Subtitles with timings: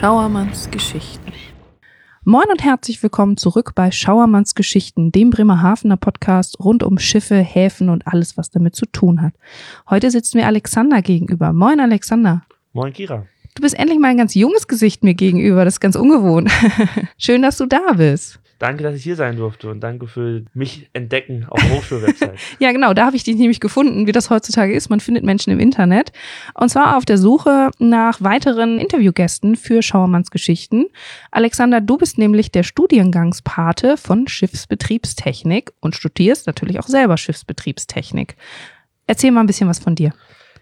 [0.00, 1.30] Schauermanns Geschichten.
[2.24, 7.90] Moin und herzlich willkommen zurück bei Schauermanns Geschichten, dem Bremerhavener Podcast rund um Schiffe, Häfen
[7.90, 9.34] und alles, was damit zu tun hat.
[9.90, 11.52] Heute sitzt mir Alexander gegenüber.
[11.52, 12.40] Moin, Alexander.
[12.72, 13.26] Moin, Kira.
[13.54, 15.66] Du bist endlich mal ein ganz junges Gesicht mir gegenüber.
[15.66, 16.50] Das ist ganz ungewohnt.
[17.18, 18.40] Schön, dass du da bist.
[18.60, 22.34] Danke, dass ich hier sein durfte und danke für mich entdecken auf der Hochschulwebsite.
[22.58, 24.90] ja, genau, da habe ich dich nämlich gefunden, wie das heutzutage ist.
[24.90, 26.12] Man findet Menschen im Internet.
[26.52, 30.88] Und zwar auf der Suche nach weiteren Interviewgästen für Schauermanns Geschichten.
[31.30, 38.36] Alexander, du bist nämlich der Studiengangspate von Schiffsbetriebstechnik und studierst natürlich auch selber Schiffsbetriebstechnik.
[39.06, 40.12] Erzähl mal ein bisschen was von dir.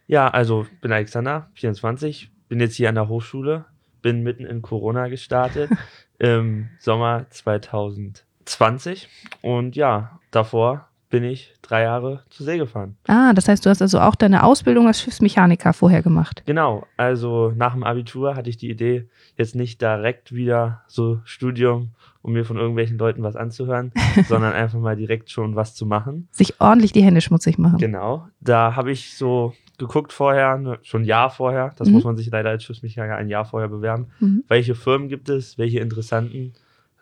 [0.06, 3.64] Ja, also bin Alexander, 24, bin jetzt hier an der Hochschule,
[4.02, 5.68] bin mitten in Corona gestartet
[6.18, 9.08] im Sommer 2020
[9.42, 12.96] und ja, davor bin ich drei Jahre zur See gefahren.
[13.06, 16.42] Ah, das heißt, du hast also auch deine Ausbildung als Schiffsmechaniker vorher gemacht.
[16.46, 21.90] Genau, also nach dem Abitur hatte ich die Idee, jetzt nicht direkt wieder so Studium,
[22.22, 23.92] um mir von irgendwelchen Leuten was anzuhören,
[24.28, 26.28] sondern einfach mal direkt schon was zu machen.
[26.30, 27.78] Sich ordentlich die Hände schmutzig machen.
[27.78, 31.94] Genau, da habe ich so geguckt vorher, ne, schon ein Jahr vorher, das mhm.
[31.94, 34.44] muss man sich leider als Schiffsmechaniker ein Jahr vorher bewerben, mhm.
[34.48, 36.52] welche Firmen gibt es, welche interessanten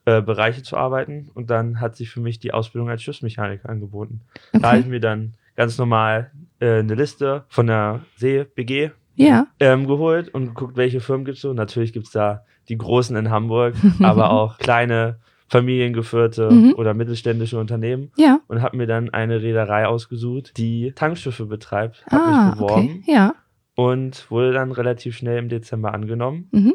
[0.05, 4.20] äh, Bereiche zu arbeiten und dann hat sich für mich die Ausbildung als Schiffsmechaniker angeboten.
[4.52, 4.62] Okay.
[4.62, 9.46] Da habe ich mir dann ganz normal äh, eine Liste von der See BG ja.
[9.58, 11.52] ähm, geholt und geguckt, welche Firmen gibt es so.
[11.52, 15.18] Natürlich gibt es da die großen in Hamburg, aber auch kleine
[15.48, 16.75] familiengeführte mhm.
[16.77, 18.11] oder mittelständische Unternehmen.
[18.16, 18.41] Ja.
[18.48, 22.05] Und habe mir dann eine Reederei ausgesucht, die Tankschiffe betreibt.
[22.11, 23.02] Habe ah, mich beworben.
[23.02, 23.12] Okay.
[23.12, 23.34] Ja.
[23.74, 26.48] Und wurde dann relativ schnell im Dezember angenommen.
[26.50, 26.74] Mhm.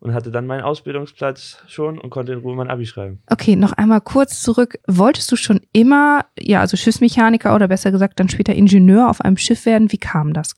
[0.00, 3.22] Und hatte dann meinen Ausbildungsplatz schon und konnte in Ruhe mein Abi schreiben.
[3.30, 4.80] Okay, noch einmal kurz zurück.
[4.88, 9.36] Wolltest du schon immer, ja, also Schiffsmechaniker oder besser gesagt dann später Ingenieur auf einem
[9.36, 9.92] Schiff werden?
[9.92, 10.56] Wie kam das?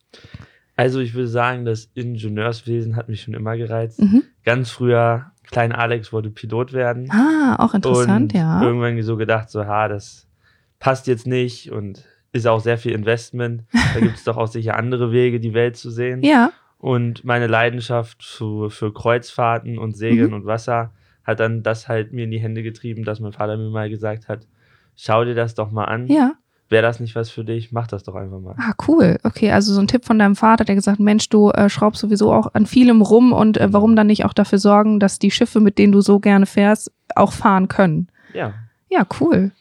[0.77, 4.01] Also ich würde sagen, das Ingenieurswesen hat mich schon immer gereizt.
[4.01, 4.23] Mhm.
[4.45, 7.09] Ganz früher Klein Alex wollte Pilot werden.
[7.13, 8.61] Ah, auch interessant, und ja.
[8.61, 10.27] Irgendwann so gedacht, so, ha, das
[10.81, 13.63] passt jetzt nicht und ist auch sehr viel Investment.
[13.95, 16.25] Da gibt es doch auch sicher andere Wege, die Welt zu sehen.
[16.25, 16.51] Ja.
[16.79, 20.35] Und meine Leidenschaft für, für Kreuzfahrten und Segeln mhm.
[20.35, 23.71] und Wasser hat dann das halt mir in die Hände getrieben, dass mein Vater mir
[23.71, 24.49] mal gesagt hat,
[24.97, 26.09] schau dir das doch mal an.
[26.09, 26.33] Ja
[26.69, 28.55] wäre das nicht was für dich, mach das doch einfach mal.
[28.59, 29.19] Ah, cool.
[29.23, 32.33] Okay, also so ein Tipp von deinem Vater, der gesagt, Mensch, du äh, schraubst sowieso
[32.33, 35.61] auch an vielem rum und äh, warum dann nicht auch dafür sorgen, dass die Schiffe,
[35.61, 38.09] mit denen du so gerne fährst, auch fahren können.
[38.33, 38.55] Ja.
[38.91, 39.53] Ja, cool.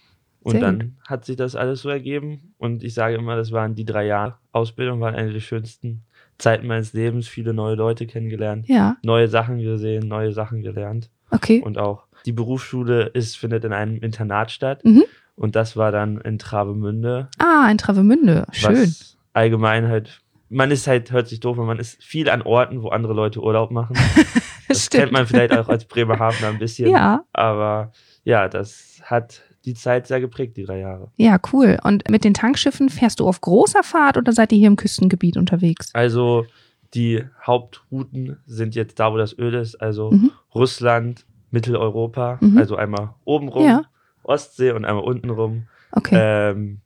[0.41, 0.89] Und dann gut.
[1.07, 4.35] hat sich das alles so ergeben und ich sage immer, das waren die drei Jahre
[4.51, 6.03] Ausbildung, waren eine der schönsten
[6.37, 8.97] Zeiten meines Lebens, viele neue Leute kennengelernt, ja.
[9.03, 11.09] neue Sachen gesehen, neue Sachen gelernt.
[11.31, 11.61] Okay.
[11.61, 14.83] Und auch die Berufsschule ist, findet in einem Internat statt.
[14.83, 15.03] Mhm.
[15.35, 17.29] Und das war dann in Travemünde.
[17.39, 18.45] Ah, in Travemünde.
[18.51, 18.93] Schön.
[19.33, 23.13] allgemein halt, man ist halt, hört sich doof, man ist viel an Orten, wo andere
[23.13, 23.95] Leute Urlaub machen.
[24.67, 26.89] das kennt man vielleicht auch als Bremerhavener ein bisschen.
[26.89, 27.23] Ja.
[27.33, 27.91] Aber
[28.23, 31.11] ja, das hat die Zeit sehr geprägt, die drei Jahre.
[31.15, 31.79] Ja, cool.
[31.83, 35.37] Und mit den Tankschiffen fährst du auf großer Fahrt oder seid ihr hier im Küstengebiet
[35.37, 35.89] unterwegs?
[35.93, 36.45] Also
[36.93, 40.31] die Hauptrouten sind jetzt da, wo das Öl ist, also mhm.
[40.53, 42.57] Russland, Mitteleuropa, mhm.
[42.57, 43.83] also einmal oben rum, ja.
[44.23, 45.67] Ostsee und einmal unten rum.
[45.91, 46.17] Okay.
[46.19, 46.79] Ähm,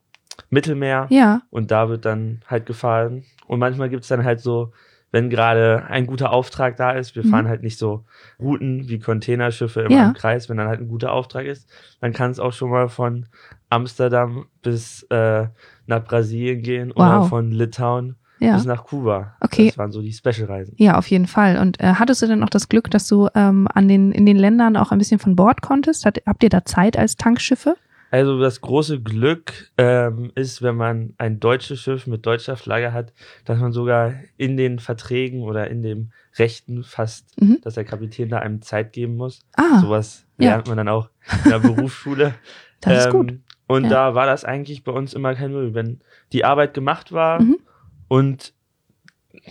[0.50, 1.08] Mittelmeer.
[1.10, 1.42] Ja.
[1.50, 3.24] Und da wird dann halt gefahren.
[3.48, 4.72] Und manchmal gibt es dann halt so,
[5.12, 7.30] wenn gerade ein guter Auftrag da ist, wir mhm.
[7.30, 8.04] fahren halt nicht so
[8.40, 10.08] Routen wie Containerschiffe immer ja.
[10.08, 11.70] im Kreis, wenn dann halt ein guter Auftrag ist,
[12.02, 13.26] dann kann es auch schon mal von
[13.70, 15.48] Amsterdam bis äh,
[15.86, 16.98] nach Brasilien gehen wow.
[16.98, 18.56] oder von Litauen ja.
[18.56, 19.36] bis nach Kuba.
[19.42, 19.68] Okay.
[19.68, 20.76] Das waren so die Special-Reisen.
[20.78, 21.58] Ja, auf jeden Fall.
[21.58, 24.38] Und äh, hattest du denn auch das Glück, dass du ähm, an den, in den
[24.38, 26.06] Ländern auch ein bisschen von Bord konntest?
[26.06, 27.76] Hat, habt ihr da Zeit als Tankschiffe?
[28.10, 33.12] Also das große Glück ähm, ist, wenn man ein deutsches Schiff mit deutscher Flagge hat,
[33.44, 37.60] dass man sogar in den Verträgen oder in dem Rechten fast, mhm.
[37.62, 39.42] dass der Kapitän da einem Zeit geben muss.
[39.56, 40.72] Ah, Sowas lernt ja.
[40.72, 41.10] man dann auch
[41.44, 42.36] in der Berufsschule.
[42.80, 43.32] das ist gut.
[43.32, 43.90] Ähm, und ja.
[43.90, 45.74] da war das eigentlich bei uns immer kein Müll.
[45.74, 46.00] Wenn
[46.32, 47.58] die Arbeit gemacht war, mhm.
[48.08, 48.54] Und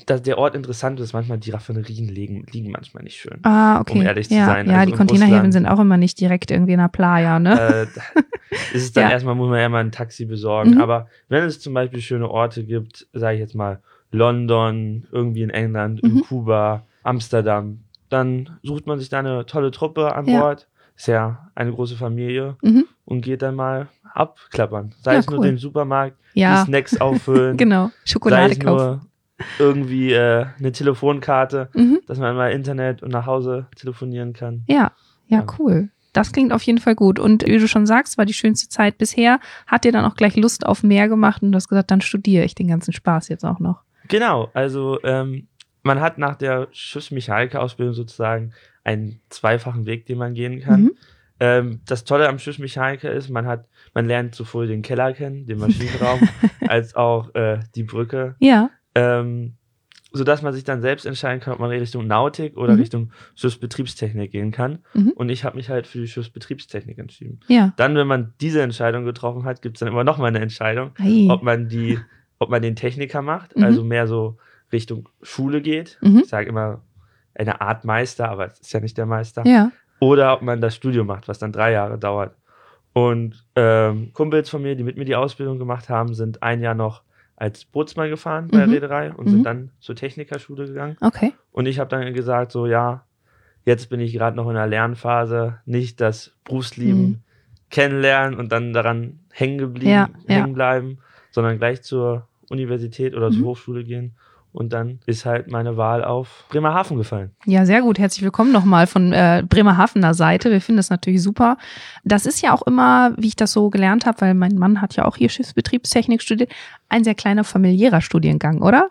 [0.06, 3.38] dass der Ort interessant ist, manchmal die Raffinerien liegen, liegen manchmal nicht schön.
[3.44, 3.94] Ah, okay.
[3.94, 4.68] Um ehrlich ja, zu sein.
[4.68, 7.86] Ja, also die Containerhäfen sind auch immer nicht direkt irgendwie in der Playa, ne?
[8.14, 8.20] Äh,
[8.74, 9.10] ist es dann ja.
[9.10, 10.72] erstmal, muss man ja mal ein Taxi besorgen.
[10.72, 10.80] Mhm.
[10.80, 13.80] Aber wenn es zum Beispiel schöne Orte gibt, sage ich jetzt mal
[14.10, 16.10] London, irgendwie in England, mhm.
[16.10, 20.26] in Kuba, Amsterdam, dann sucht man sich da eine tolle Truppe an.
[20.26, 20.66] Bord.
[20.96, 22.87] Ist ja eine große Familie mhm.
[23.04, 24.94] und geht dann mal abklappern.
[25.02, 26.60] Sei ja, es nur den Supermarkt, ja.
[26.60, 27.56] die Snacks auffüllen.
[27.56, 28.84] genau, Schokolade sei es kaufen.
[28.84, 29.00] Nur
[29.58, 32.00] irgendwie äh, eine Telefonkarte, mhm.
[32.06, 34.64] dass man mal Internet und nach Hause telefonieren kann.
[34.66, 34.93] Ja,
[35.26, 35.90] ja, ja, cool.
[36.14, 37.19] Das klingt auf jeden Fall gut.
[37.19, 39.38] Und wie du schon sagst, war die schönste Zeit bisher.
[39.66, 42.44] Hat dir dann auch gleich Lust auf mehr gemacht und du hast gesagt, dann studiere
[42.44, 43.82] ich den ganzen Spaß jetzt auch noch.
[44.08, 45.49] Genau, also ähm,
[45.82, 48.52] man hat nach der Schiffsmechaniker-Ausbildung sozusagen
[48.86, 50.82] einen zweifachen Weg, den man gehen kann.
[50.82, 50.96] Mhm.
[51.40, 55.58] Ähm, das Tolle am Schiffsmechaniker ist, man hat, man lernt sowohl den Keller kennen, den
[55.58, 56.20] Maschinenraum,
[56.68, 58.36] als auch äh, die Brücke.
[58.38, 58.70] Ja.
[58.94, 59.54] Ähm,
[60.12, 62.78] sodass man sich dann selbst entscheiden kann, ob man Richtung Nautik oder mhm.
[62.78, 64.78] Richtung Schiffsbetriebstechnik gehen kann.
[64.94, 65.10] Mhm.
[65.10, 67.40] Und ich habe mich halt für die Schiffsbetriebstechnik entschieden.
[67.48, 67.74] Ja.
[67.76, 70.92] Dann, wenn man diese Entscheidung getroffen hat, gibt es dann immer noch mal eine Entscheidung,
[70.96, 71.28] hey.
[71.28, 71.98] ob man die,
[72.38, 73.64] ob man den Techniker macht, mhm.
[73.64, 74.38] also mehr so
[74.72, 75.98] Richtung Schule geht.
[76.00, 76.20] Mhm.
[76.20, 76.82] Ich sage immer
[77.38, 79.46] eine Art Meister, aber es ist ja nicht der Meister.
[79.46, 79.70] Ja.
[80.00, 82.34] Oder ob man das Studium macht, was dann drei Jahre dauert.
[82.92, 86.74] Und ähm, Kumpels von mir, die mit mir die Ausbildung gemacht haben, sind ein Jahr
[86.74, 87.02] noch
[87.36, 88.72] als Bootsmann gefahren bei der mhm.
[88.72, 89.30] Reederei und mhm.
[89.30, 90.96] sind dann zur Technikerschule gegangen.
[91.02, 91.34] Okay.
[91.52, 93.04] Und ich habe dann gesagt, so ja,
[93.66, 97.18] jetzt bin ich gerade noch in der Lernphase, nicht das Berufsleben mhm.
[97.68, 100.98] kennenlernen und dann daran hängen geblieben, ja, hängen bleiben,
[101.30, 103.46] sondern gleich zur Universität oder zur mhm.
[103.46, 104.16] Hochschule gehen
[104.56, 107.32] und dann ist halt meine Wahl auf Bremerhaven gefallen.
[107.44, 107.98] Ja, sehr gut.
[107.98, 110.50] Herzlich willkommen nochmal von äh, Bremerhavener Seite.
[110.50, 111.58] Wir finden das natürlich super.
[112.04, 114.96] Das ist ja auch immer, wie ich das so gelernt habe, weil mein Mann hat
[114.96, 116.50] ja auch hier Schiffsbetriebstechnik studiert,
[116.88, 118.88] ein sehr kleiner familiärer Studiengang, oder?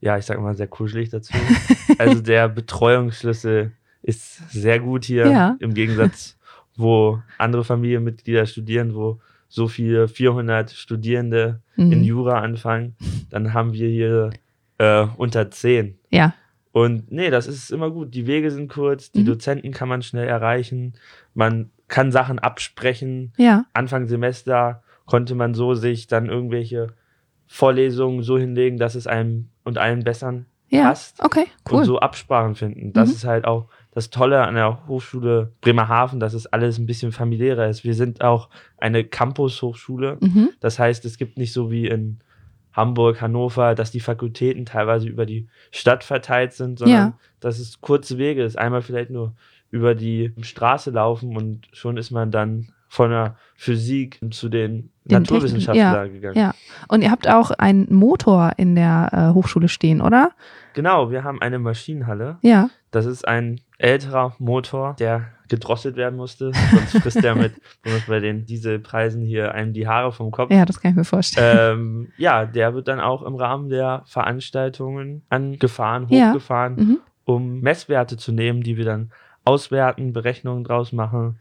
[0.00, 1.32] Ja, ich sage mal sehr kuschelig dazu.
[1.98, 5.56] also der Betreuungsschlüssel ist sehr gut hier ja.
[5.60, 6.36] im Gegensatz,
[6.76, 9.18] wo andere Familienmitglieder studieren, wo
[9.48, 11.92] so viele 400 Studierende mhm.
[11.92, 12.96] in Jura anfangen.
[13.30, 14.30] Dann haben wir hier
[14.80, 15.98] äh, unter 10.
[16.08, 16.34] Ja.
[16.72, 18.14] Und nee, das ist immer gut.
[18.14, 19.26] Die Wege sind kurz, die mhm.
[19.26, 20.94] Dozenten kann man schnell erreichen,
[21.34, 23.32] man kann Sachen absprechen.
[23.36, 23.66] Ja.
[23.74, 26.94] Anfang Semester konnte man so sich dann irgendwelche
[27.46, 30.84] Vorlesungen so hinlegen, dass es einem und allen bessern ja.
[30.84, 31.22] passt.
[31.22, 31.80] Okay, cool.
[31.80, 32.92] Und so Absprachen finden.
[32.92, 33.14] Das mhm.
[33.16, 37.68] ist halt auch das Tolle an der Hochschule Bremerhaven, dass es alles ein bisschen familiärer
[37.68, 37.84] ist.
[37.84, 38.48] Wir sind auch
[38.78, 40.18] eine Campus-Hochschule.
[40.20, 40.50] Mhm.
[40.60, 42.20] Das heißt, es gibt nicht so wie in
[42.72, 47.12] Hamburg, Hannover, dass die Fakultäten teilweise über die Stadt verteilt sind, sondern ja.
[47.40, 48.58] dass es kurze Wege ist.
[48.58, 49.34] Einmal vielleicht nur
[49.70, 55.22] über die Straße laufen und schon ist man dann von der Physik zu den, den
[55.22, 56.36] Naturwissenschaftlern ja, gegangen.
[56.36, 56.54] Ja,
[56.88, 60.32] und ihr habt auch einen Motor in der äh, Hochschule stehen, oder?
[60.74, 62.38] Genau, wir haben eine Maschinenhalle.
[62.42, 62.68] Ja.
[62.90, 66.52] Das ist ein älterer Motor, der gedrosselt werden musste.
[66.52, 67.52] Sonst frisst der mit,
[68.08, 70.50] bei den Dieselpreisen hier einem die Haare vom Kopf.
[70.50, 71.78] Ja, das kann ich mir vorstellen.
[71.78, 76.84] Ähm, ja, der wird dann auch im Rahmen der Veranstaltungen angefahren, hochgefahren, ja.
[76.84, 76.98] mhm.
[77.24, 79.10] um Messwerte zu nehmen, die wir dann
[79.44, 81.38] auswerten, Berechnungen draus machen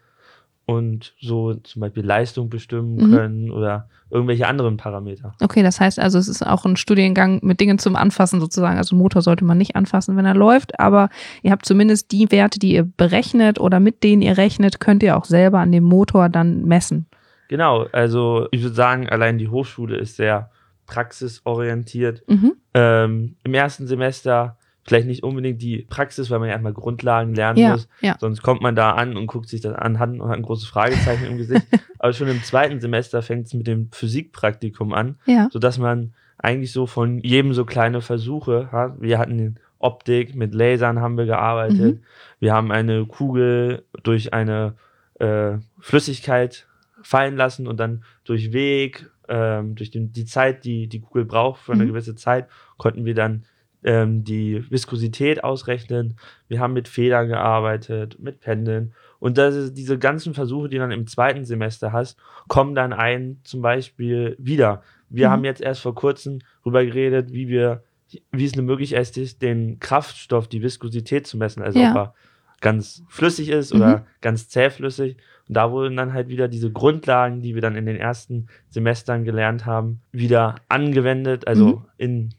[0.69, 3.12] und so zum Beispiel Leistung bestimmen mhm.
[3.12, 5.33] können oder irgendwelche anderen Parameter.
[5.42, 8.77] Okay, das heißt also, es ist auch ein Studiengang mit Dingen zum Anfassen sozusagen.
[8.77, 11.10] Also Motor sollte man nicht anfassen, wenn er läuft, aber
[11.42, 15.18] ihr habt zumindest die Werte, die ihr berechnet oder mit denen ihr rechnet, könnt ihr
[15.18, 17.07] auch selber an dem Motor dann messen.
[17.48, 20.51] Genau, also ich würde sagen, allein die Hochschule ist sehr
[20.86, 22.24] praxisorientiert.
[22.27, 22.54] Mhm.
[22.75, 27.60] Ähm, Im ersten Semester vielleicht nicht unbedingt die Praxis, weil man ja erstmal Grundlagen lernen
[27.60, 27.88] ja, muss.
[28.02, 28.18] Ja.
[28.20, 30.68] Sonst kommt man da an und guckt sich das an hat, und hat ein großes
[30.68, 31.66] Fragezeichen im Gesicht.
[32.00, 35.48] Aber schon im zweiten Semester fängt es mit dem Physikpraktikum an, ja.
[35.52, 39.02] sodass man eigentlich so von jedem so kleine Versuche hat.
[39.02, 41.80] Wir hatten Optik, mit Lasern haben wir gearbeitet.
[41.80, 42.04] Mhm.
[42.40, 44.76] Wir haben eine Kugel durch eine
[45.20, 46.68] äh, Flüssigkeit
[47.02, 51.62] fallen lassen und dann durch Weg, ähm, durch den, die Zeit, die die Kugel braucht
[51.62, 51.90] für eine mhm.
[51.90, 53.44] gewisse Zeit, konnten wir dann
[53.83, 56.18] ähm, die Viskosität ausrechnen.
[56.48, 58.94] Wir haben mit Federn gearbeitet, mit Pendeln.
[59.19, 62.18] Und das ist, diese ganzen Versuche, die du dann im zweiten Semester hast,
[62.48, 64.81] kommen dann ein zum Beispiel wieder.
[65.09, 65.31] Wir mhm.
[65.31, 67.83] haben jetzt erst vor kurzem darüber geredet, wie wir,
[68.31, 71.62] wie es eine Möglichkeit ist, den Kraftstoff, die Viskosität zu messen.
[71.62, 71.92] Also ja.
[71.92, 72.14] ob er
[72.62, 73.80] ganz flüssig ist mhm.
[73.80, 75.18] oder ganz zähflüssig.
[75.48, 79.24] Und da wurden dann halt wieder diese Grundlagen, die wir dann in den ersten Semestern
[79.24, 81.86] gelernt haben, wieder angewendet, also mhm.
[81.98, 82.30] in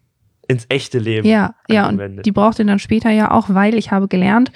[0.51, 1.29] ins echte Leben.
[1.29, 4.51] Ja, ja, und die braucht ihr dann später ja auch, weil ich habe gelernt,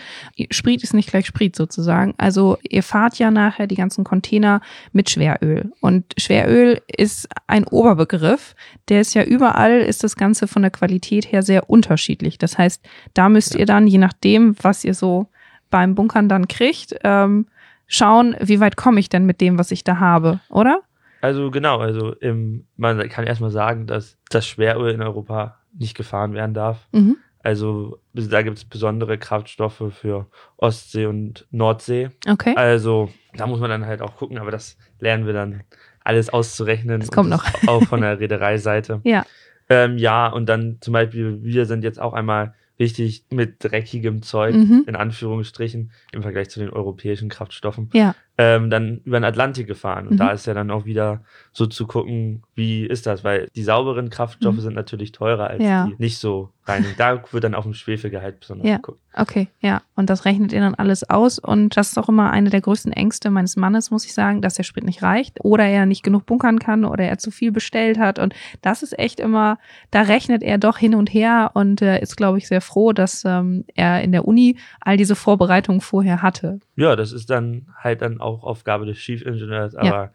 [0.51, 2.15] Sprit ist nicht gleich Sprit sozusagen.
[2.19, 4.61] Also ihr fahrt ja nachher die ganzen Container
[4.93, 5.71] mit Schweröl.
[5.81, 8.57] Und Schweröl ist ein Oberbegriff.
[8.89, 12.39] Der ist ja überall, ist das Ganze von der Qualität her sehr unterschiedlich.
[12.39, 12.85] Das heißt,
[13.15, 13.61] da müsst ja.
[13.61, 15.29] ihr dann, je nachdem, was ihr so
[15.71, 17.47] beim Bunkern dann kriegt, ähm,
[17.87, 20.81] schauen, wie weit komme ich denn mit dem, was ich da habe, oder?
[21.21, 26.33] Also genau, also im, man kann erstmal sagen, dass das Schweröl in Europa nicht gefahren
[26.35, 26.89] werden darf.
[26.93, 27.17] Mhm.
[27.43, 30.27] Also da gibt es besondere Kraftstoffe für
[30.57, 32.11] Ostsee und Nordsee.
[32.27, 32.55] Okay.
[32.57, 35.63] Also da muss man dann halt auch gucken, aber das lernen wir dann
[36.03, 37.01] alles auszurechnen.
[37.01, 37.45] Das kommt noch.
[37.67, 39.01] Auch von der Reedereiseite.
[39.05, 39.25] ja.
[39.71, 44.55] Ähm, ja, und dann zum Beispiel, wir sind jetzt auch einmal richtig mit dreckigem Zeug,
[44.55, 44.85] mhm.
[44.87, 47.89] in Anführungsstrichen, im Vergleich zu den europäischen Kraftstoffen.
[47.95, 48.15] Ja.
[48.37, 50.09] Ähm, dann über den Atlantik gefahren.
[50.09, 50.19] Und mhm.
[50.19, 51.23] da ist ja dann auch wieder
[51.53, 53.23] so zu gucken, wie ist das?
[53.23, 54.61] Weil die sauberen Kraftstoffe mhm.
[54.61, 55.87] sind natürlich teurer als ja.
[55.87, 56.85] die nicht so rein.
[56.99, 58.77] Da wird dann auf dem Schwefelgehalt besonders ja.
[58.77, 59.01] geguckt.
[59.17, 59.83] Okay, ja.
[59.95, 61.39] Und das rechnet ihr dann alles aus.
[61.39, 64.55] Und das ist auch immer eine der größten Ängste meines Mannes, muss ich sagen, dass
[64.55, 67.99] der Sprit nicht reicht oder er nicht genug bunkern kann oder er zu viel bestellt
[67.99, 68.19] hat.
[68.19, 69.59] Und das ist echt immer,
[69.93, 73.25] da rechnet er doch hin und her und äh, ist, glaube ich, sehr froh, dass
[73.25, 76.59] ähm, er in der Uni all diese Vorbereitungen vorher hatte.
[76.75, 80.11] Ja, das ist dann halt dann auch Aufgabe des Chief Engineers, aber ja.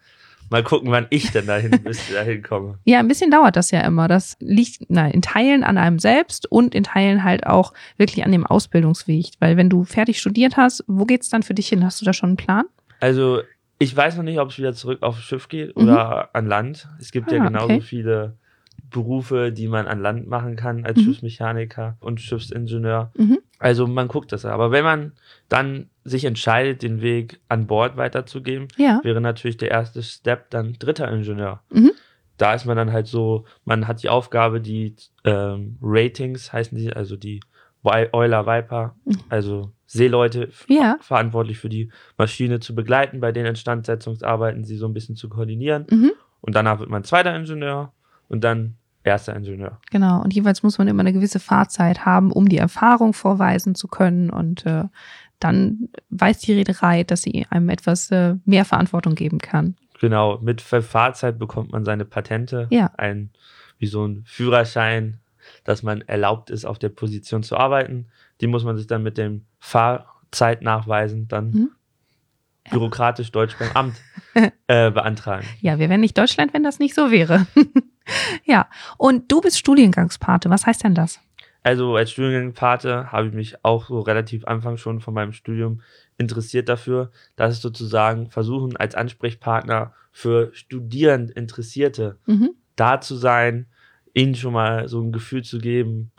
[0.50, 2.78] mal gucken, wann ich denn dahin, bis dahin komme.
[2.84, 4.08] Ja, ein bisschen dauert das ja immer.
[4.08, 8.32] Das liegt na, in Teilen an einem selbst und in Teilen halt auch wirklich an
[8.32, 9.30] dem Ausbildungsweg.
[9.38, 11.84] Weil wenn du fertig studiert hast, wo geht's dann für dich hin?
[11.84, 12.64] Hast du da schon einen Plan?
[13.00, 13.40] Also
[13.78, 16.28] ich weiß noch nicht, ob es wieder zurück aufs Schiff geht oder mhm.
[16.34, 16.88] an Land.
[17.00, 17.80] Es gibt ah, ja genauso okay.
[17.80, 18.36] viele
[18.90, 21.04] Berufe, die man an Land machen kann als mhm.
[21.04, 23.10] Schiffsmechaniker und Schiffsingenieur.
[23.16, 23.38] Mhm.
[23.60, 24.44] Also man guckt das.
[24.44, 25.12] Aber wenn man
[25.48, 29.00] dann sich entscheidet, den Weg an Bord weiterzugehen, ja.
[29.04, 31.62] wäre natürlich der erste Step dann dritter Ingenieur.
[31.70, 31.92] Mhm.
[32.38, 36.90] Da ist man dann halt so, man hat die Aufgabe, die ähm, Ratings heißen die,
[36.90, 37.40] also die
[37.84, 39.18] Euler Viper, mhm.
[39.28, 40.96] also Seeleute ja.
[41.00, 45.86] verantwortlich für die Maschine zu begleiten, bei den Instandsetzungsarbeiten sie so ein bisschen zu koordinieren.
[45.90, 46.12] Mhm.
[46.40, 47.92] Und danach wird man zweiter Ingenieur
[48.28, 49.78] und dann erster Ingenieur.
[49.90, 53.88] Genau, und jeweils muss man immer eine gewisse Fahrzeit haben, um die Erfahrung vorweisen zu
[53.88, 54.30] können.
[54.30, 54.84] Und äh,
[55.38, 59.76] dann weiß die Reederei, dass sie einem etwas äh, mehr Verantwortung geben kann.
[60.00, 62.66] Genau, mit Fahrzeit bekommt man seine Patente.
[62.70, 62.90] Ja.
[62.96, 63.30] Ein,
[63.78, 65.18] wie so ein Führerschein,
[65.64, 68.06] dass man erlaubt ist, auf der Position zu arbeiten.
[68.40, 71.70] Die muss man sich dann mit dem Fahrzeit nachweisen, dann mhm.
[72.70, 73.96] Bürokratisch Deutsch beim Amt
[74.66, 75.46] äh, beantragen.
[75.60, 77.46] Ja, wir wären nicht Deutschland, wenn das nicht so wäre.
[78.44, 80.50] ja, und du bist Studiengangspate.
[80.50, 81.20] Was heißt denn das?
[81.62, 85.82] Also als Studiengangspate habe ich mich auch so relativ Anfang schon von meinem Studium
[86.16, 92.50] interessiert dafür, dass es sozusagen versuchen, als Ansprechpartner für Studierend Interessierte mhm.
[92.76, 93.66] da zu sein,
[94.14, 96.12] ihnen schon mal so ein Gefühl zu geben,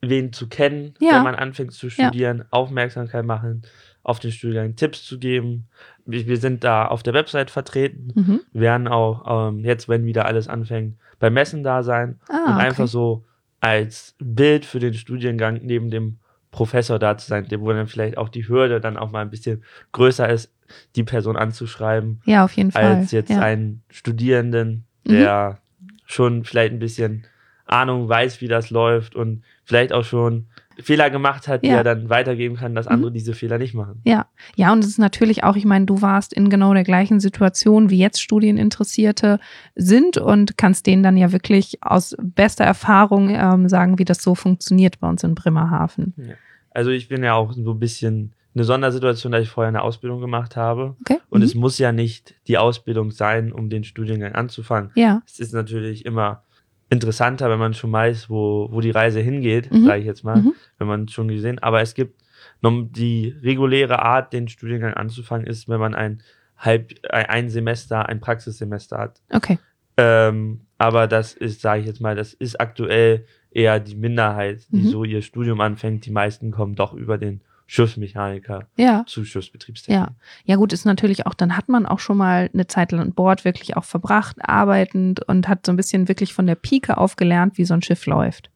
[0.00, 1.16] wen zu kennen, ja.
[1.16, 2.44] wenn man anfängt zu studieren, ja.
[2.50, 3.62] Aufmerksamkeit machen
[4.08, 5.68] auf den Studiengang, Tipps zu geben.
[6.06, 8.40] Wir sind da auf der Website vertreten, mhm.
[8.52, 12.62] werden auch ähm, jetzt, wenn wieder alles anfängt, bei Messen da sein ah, und okay.
[12.62, 13.26] einfach so
[13.60, 16.16] als Bild für den Studiengang neben dem
[16.50, 19.62] Professor da zu sein, wo dann vielleicht auch die Hürde dann auch mal ein bisschen
[19.92, 20.50] größer ist,
[20.96, 22.22] die Person anzuschreiben.
[22.24, 22.84] Ja, auf jeden Fall.
[22.84, 23.40] Als jetzt ja.
[23.40, 25.88] einen Studierenden, der mhm.
[26.06, 27.26] schon vielleicht ein bisschen
[27.66, 30.46] Ahnung weiß, wie das läuft und vielleicht auch schon
[30.80, 31.76] Fehler gemacht hat, die ja.
[31.76, 33.14] er dann weitergeben kann, dass andere mhm.
[33.14, 34.00] diese Fehler nicht machen.
[34.04, 37.20] Ja, ja, und es ist natürlich auch, ich meine, du warst in genau der gleichen
[37.20, 39.40] Situation, wie jetzt Studieninteressierte
[39.74, 44.34] sind und kannst denen dann ja wirklich aus bester Erfahrung ähm, sagen, wie das so
[44.34, 46.14] funktioniert bei uns in Bremerhaven.
[46.16, 46.34] Ja.
[46.70, 50.20] Also ich bin ja auch so ein bisschen eine Sondersituation, da ich vorher eine Ausbildung
[50.20, 50.96] gemacht habe.
[51.00, 51.18] Okay.
[51.30, 51.46] Und mhm.
[51.46, 54.90] es muss ja nicht die Ausbildung sein, um den Studiengang anzufangen.
[54.94, 55.22] Ja.
[55.26, 56.42] Es ist natürlich immer
[56.90, 59.84] interessanter, wenn man schon weiß, wo, wo die Reise hingeht, mhm.
[59.84, 60.54] sage ich jetzt mal, mhm.
[60.78, 61.58] wenn man schon gesehen.
[61.58, 62.22] Aber es gibt
[62.60, 66.22] noch die reguläre Art, den Studiengang anzufangen, ist, wenn man ein
[66.56, 69.22] halb ein Semester, ein Praxissemester hat.
[69.32, 69.58] Okay.
[69.96, 74.82] Ähm, aber das ist, sage ich jetzt mal, das ist aktuell eher die Minderheit, die
[74.82, 74.88] mhm.
[74.88, 76.06] so ihr Studium anfängt.
[76.06, 79.04] Die meisten kommen doch über den Schiffsmechaniker ja.
[79.06, 79.94] zu Schiffsbetriebstechnik.
[79.94, 80.14] Ja.
[80.44, 83.12] ja, gut, ist natürlich auch, dann hat man auch schon mal eine Zeit lang an
[83.12, 87.16] Bord wirklich auch verbracht, arbeitend und hat so ein bisschen wirklich von der Pike auf
[87.16, 88.50] gelernt, wie so ein Schiff läuft.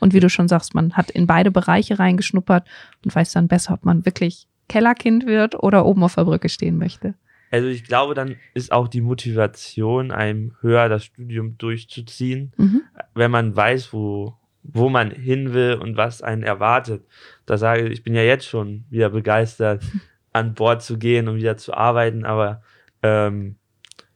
[0.00, 2.68] Und wie du schon sagst, man hat in beide Bereiche reingeschnuppert
[3.02, 6.76] und weiß dann besser, ob man wirklich Kellerkind wird oder oben auf der Brücke stehen
[6.76, 7.14] möchte.
[7.50, 12.82] Also ich glaube, dann ist auch die Motivation, einem höher das Studium durchzuziehen, mhm.
[13.14, 14.36] wenn man weiß, wo,
[14.72, 17.06] wo man hin will und was einen erwartet.
[17.46, 19.82] Da sage ich, ich bin ja jetzt schon wieder begeistert,
[20.32, 22.62] an Bord zu gehen und wieder zu arbeiten, aber
[23.02, 23.56] ähm,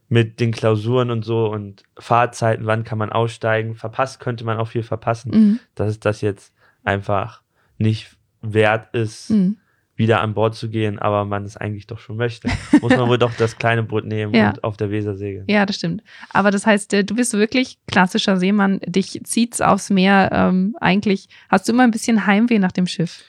[0.09, 4.69] mit den Klausuren und so und Fahrzeiten, wann kann man aussteigen, verpasst könnte man auch
[4.69, 5.61] viel verpassen, mhm.
[5.75, 6.55] dass es das jetzt
[6.85, 7.43] einfach
[7.79, 9.57] nicht wert ist, mhm
[10.03, 12.49] wieder an Bord zu gehen, aber man es eigentlich doch schon möchte.
[12.83, 14.51] Muss man wohl doch das kleine Boot nehmen ja.
[14.51, 15.45] und auf der Weser segeln.
[15.49, 16.03] Ja, das stimmt.
[16.31, 20.31] Aber das heißt, äh, du bist wirklich klassischer Seemann, dich zieht's aufs Meer.
[20.33, 23.25] Ähm, eigentlich hast du immer ein bisschen Heimweh nach dem Schiff.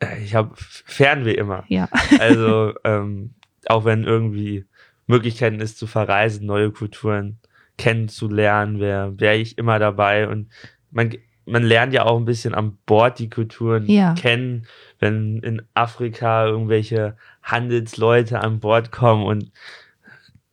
[0.00, 1.64] Äh, ich habe Fernweh immer.
[1.68, 1.88] Ja.
[2.18, 3.34] Also ähm,
[3.66, 4.64] auch wenn irgendwie
[5.06, 7.38] Möglichkeiten ist zu verreisen, neue Kulturen
[7.76, 10.48] kennenzulernen, wäre wär ich immer dabei und
[10.90, 11.12] man
[11.46, 14.14] man lernt ja auch ein bisschen an Bord die Kulturen ja.
[14.14, 14.66] kennen,
[14.98, 19.52] wenn in Afrika irgendwelche Handelsleute an Bord kommen und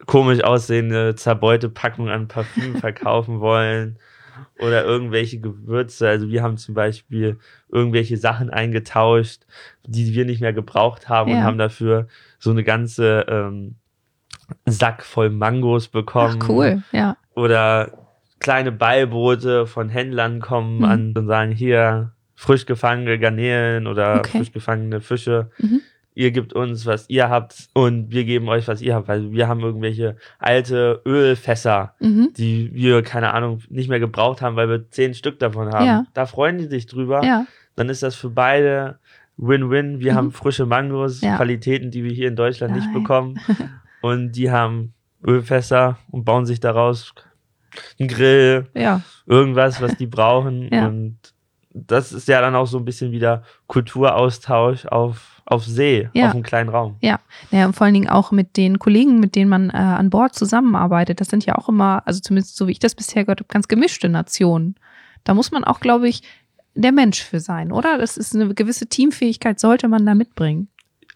[0.05, 3.97] komisch aussehende zerbeute Packungen an Parfüm verkaufen wollen
[4.59, 6.07] oder irgendwelche Gewürze.
[6.07, 9.43] Also wir haben zum Beispiel irgendwelche Sachen eingetauscht,
[9.85, 11.37] die wir nicht mehr gebraucht haben ja.
[11.37, 12.07] und haben dafür
[12.37, 13.75] so eine ganze ähm,
[14.65, 16.39] Sack voll Mangos bekommen.
[16.41, 17.17] Ach, cool, ja.
[17.35, 18.02] Oder
[18.43, 20.85] kleine Beiboote von Händlern kommen mhm.
[20.85, 24.37] an und sagen, hier frisch gefangene Garnelen oder okay.
[24.37, 25.49] frisch gefangene Fische.
[25.57, 25.81] Mhm
[26.15, 29.47] ihr gebt uns, was ihr habt und wir geben euch, was ihr habt, weil wir
[29.47, 32.29] haben irgendwelche alte Ölfässer, mhm.
[32.37, 35.85] die wir, keine Ahnung, nicht mehr gebraucht haben, weil wir zehn Stück davon haben.
[35.85, 36.05] Ja.
[36.13, 37.23] Da freuen die sich drüber.
[37.23, 37.45] Ja.
[37.75, 38.99] Dann ist das für beide
[39.37, 39.99] Win-Win.
[39.99, 40.17] Wir mhm.
[40.17, 41.35] haben frische Mangos, ja.
[41.37, 42.81] Qualitäten, die wir hier in Deutschland Nein.
[42.81, 43.39] nicht bekommen.
[44.01, 44.93] und die haben
[45.25, 47.13] Ölfässer und bauen sich daraus
[47.99, 49.01] einen Grill, ja.
[49.25, 50.69] irgendwas, was die brauchen.
[50.69, 51.17] Und
[51.73, 56.27] das ist ja dann auch so ein bisschen wieder Kulturaustausch auf auf See, ja.
[56.27, 56.95] auf einem kleinen Raum.
[57.01, 57.19] Ja.
[57.51, 60.35] ja, und vor allen Dingen auch mit den Kollegen, mit denen man äh, an Bord
[60.35, 61.19] zusammenarbeitet.
[61.19, 63.67] Das sind ja auch immer, also zumindest so wie ich das bisher gehört habe, ganz
[63.67, 64.75] gemischte Nationen.
[65.23, 66.21] Da muss man auch, glaube ich,
[66.75, 67.97] der Mensch für sein, oder?
[67.97, 70.69] Das ist eine gewisse Teamfähigkeit, sollte man da mitbringen.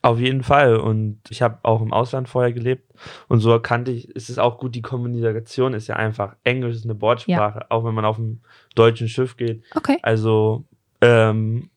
[0.07, 0.77] Auf jeden Fall.
[0.77, 2.93] Und ich habe auch im Ausland vorher gelebt.
[3.27, 6.37] Und so erkannte ich, ist es auch gut, die Kommunikation ist ja einfach.
[6.45, 7.65] Englisch ist eine Bordsprache, ja.
[7.67, 8.39] auch wenn man auf einem
[8.73, 9.63] deutschen Schiff geht.
[9.75, 9.97] Okay.
[10.03, 10.63] Also
[11.01, 11.69] ähm,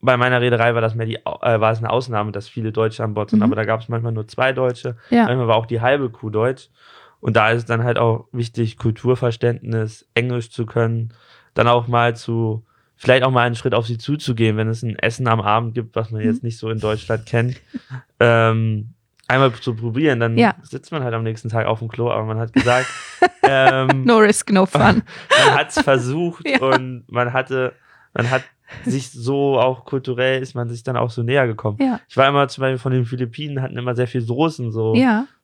[0.00, 3.04] bei meiner Reederei war das mehr die, äh, war es eine Ausnahme, dass viele Deutsche
[3.04, 3.44] an Bord sind, mhm.
[3.44, 5.24] aber da gab es manchmal nur zwei Deutsche, ja.
[5.24, 6.70] manchmal war auch die halbe Kuh Deutsch.
[7.20, 11.12] Und da ist es dann halt auch wichtig, Kulturverständnis, Englisch zu können,
[11.52, 12.64] dann auch mal zu,
[12.98, 15.96] vielleicht auch mal einen Schritt auf sie zuzugehen, wenn es ein Essen am Abend gibt,
[15.96, 16.28] was man mhm.
[16.28, 17.60] jetzt nicht so in Deutschland kennt.
[18.20, 18.92] ähm,
[19.28, 20.54] einmal zu probieren, dann ja.
[20.62, 22.88] sitzt man halt am nächsten Tag auf dem Klo, aber man hat gesagt,
[23.42, 24.80] ähm, no risk, no fun.
[25.46, 26.60] man hat es versucht ja.
[26.60, 27.74] und man hatte,
[28.14, 28.42] man hat
[28.84, 31.78] sich so auch kulturell ist man sich dann auch so näher gekommen.
[31.80, 32.00] Ja.
[32.06, 34.94] Ich war immer zum Beispiel von den Philippinen, hatten immer sehr viel Soßen, so,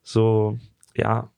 [0.02, 0.58] so,
[0.94, 1.30] ja,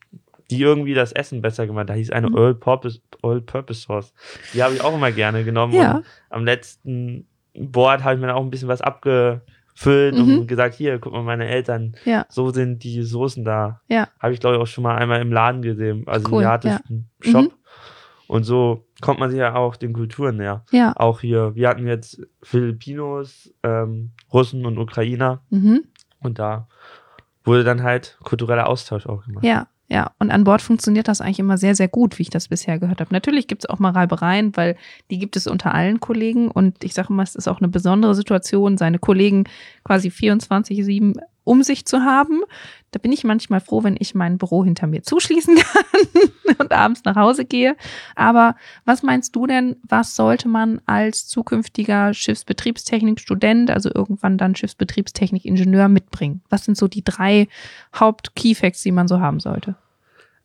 [0.51, 1.89] die irgendwie das Essen besser gemacht.
[1.89, 2.37] Da hieß eine mhm.
[2.37, 4.13] All, Purpose, All Purpose Sauce.
[4.55, 5.75] Die habe ich auch immer gerne genommen.
[5.75, 5.97] Ja.
[5.97, 10.41] Und am letzten Board habe ich mir auch ein bisschen was abgefüllt mhm.
[10.41, 12.27] und gesagt, hier, guck mal, meine Eltern, ja.
[12.29, 13.81] so sind die Soßen da.
[13.89, 14.09] Ja.
[14.21, 16.45] Habe ich, glaube ich, auch schon mal einmal im Laden gesehen, also cool.
[16.45, 17.31] asiatischen ja.
[17.31, 17.43] Shop.
[17.45, 17.53] Mhm.
[18.29, 20.65] Und so kommt man sich ja auch den Kulturen näher.
[20.73, 20.95] Ja.
[20.97, 25.43] Auch hier, wir hatten jetzt Filipinos, ähm, Russen und Ukrainer.
[25.51, 25.85] Mhm.
[26.21, 26.67] Und da
[27.45, 29.45] wurde dann halt kultureller Austausch auch gemacht.
[29.45, 30.11] Ja, ja.
[30.19, 33.01] Und an Bord funktioniert das eigentlich immer sehr, sehr gut, wie ich das bisher gehört
[33.01, 33.13] habe.
[33.13, 34.77] Natürlich gibt es auch mal Reibereien, weil
[35.11, 36.51] die gibt es unter allen Kollegen.
[36.51, 39.45] Und ich sage mal, es ist auch eine besondere Situation, seine Kollegen
[39.85, 42.43] quasi 24-7 um sich zu haben.
[42.91, 47.05] Da bin ich manchmal froh, wenn ich mein Büro hinter mir zuschließen kann und abends
[47.05, 47.77] nach Hause gehe.
[48.17, 55.89] Aber was meinst du denn, was sollte man als zukünftiger Schiffsbetriebstechnik-Student, also irgendwann dann Schiffsbetriebstechnik-Ingenieur
[55.89, 56.43] mitbringen?
[56.51, 57.49] Was sind so die drei
[57.99, 59.77] Haupt-Keyfacts, die man so haben sollte?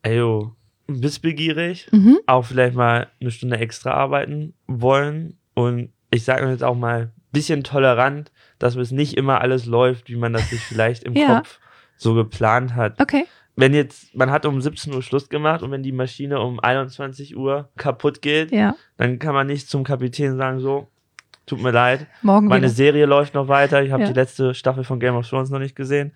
[0.04, 0.56] Ayo,
[0.88, 2.20] wissbegierig, mhm.
[2.28, 7.64] auch vielleicht mal eine Stunde extra arbeiten wollen und ich sage jetzt auch mal bisschen
[7.64, 11.38] tolerant, dass es nicht immer alles läuft, wie man das sich vielleicht im ja.
[11.38, 11.60] Kopf
[11.98, 13.00] so geplant hat.
[13.02, 13.26] Okay.
[13.56, 17.36] Wenn jetzt, man hat um 17 Uhr Schluss gemacht und wenn die Maschine um 21
[17.36, 18.76] Uhr kaputt geht, ja.
[18.98, 20.88] dann kann man nicht zum Kapitän sagen, so,
[21.46, 22.74] tut mir leid, Morgen meine wieder.
[22.74, 24.10] Serie läuft noch weiter, ich habe ja.
[24.10, 26.14] die letzte Staffel von Game of Thrones noch nicht gesehen.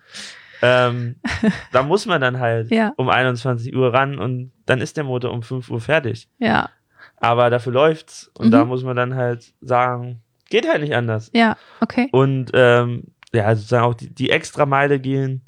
[0.62, 1.16] Ähm,
[1.72, 2.94] da muss man dann halt ja.
[2.96, 6.28] um 21 Uhr ran und dann ist der Motor um 5 Uhr fertig.
[6.38, 6.70] Ja.
[7.18, 8.50] Aber dafür läuft's und mhm.
[8.52, 11.30] da muss man dann halt sagen, Geht halt nicht anders.
[11.34, 12.08] Ja, okay.
[12.12, 15.42] Und ähm, ja, sozusagen auch die, die extra Meile gehen,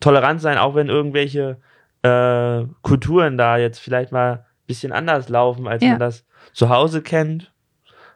[0.00, 1.58] tolerant sein, auch wenn irgendwelche
[2.02, 5.90] äh, Kulturen da jetzt vielleicht mal ein bisschen anders laufen, als ja.
[5.90, 7.52] man das zu Hause kennt.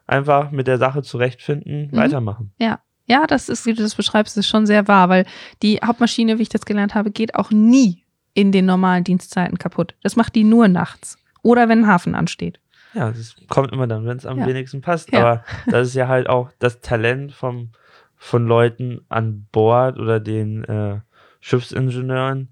[0.06, 1.96] Einfach mit der Sache zurechtfinden, mhm.
[1.96, 2.52] weitermachen.
[2.58, 2.80] Ja.
[3.06, 5.26] Ja, das ist, wie du das beschreibst, ist schon sehr wahr, weil
[5.62, 9.94] die Hauptmaschine, wie ich das gelernt habe, geht auch nie in den normalen Dienstzeiten kaputt.
[10.02, 11.18] Das macht die nur nachts.
[11.42, 12.60] Oder wenn ein Hafen ansteht.
[12.94, 14.46] Ja, das kommt immer dann, wenn es am ja.
[14.46, 15.12] wenigsten passt.
[15.12, 15.20] Ja.
[15.20, 17.70] Aber das ist ja halt auch das Talent vom,
[18.16, 21.00] von Leuten an Bord oder den äh,
[21.40, 22.48] Schiffsingenieuren,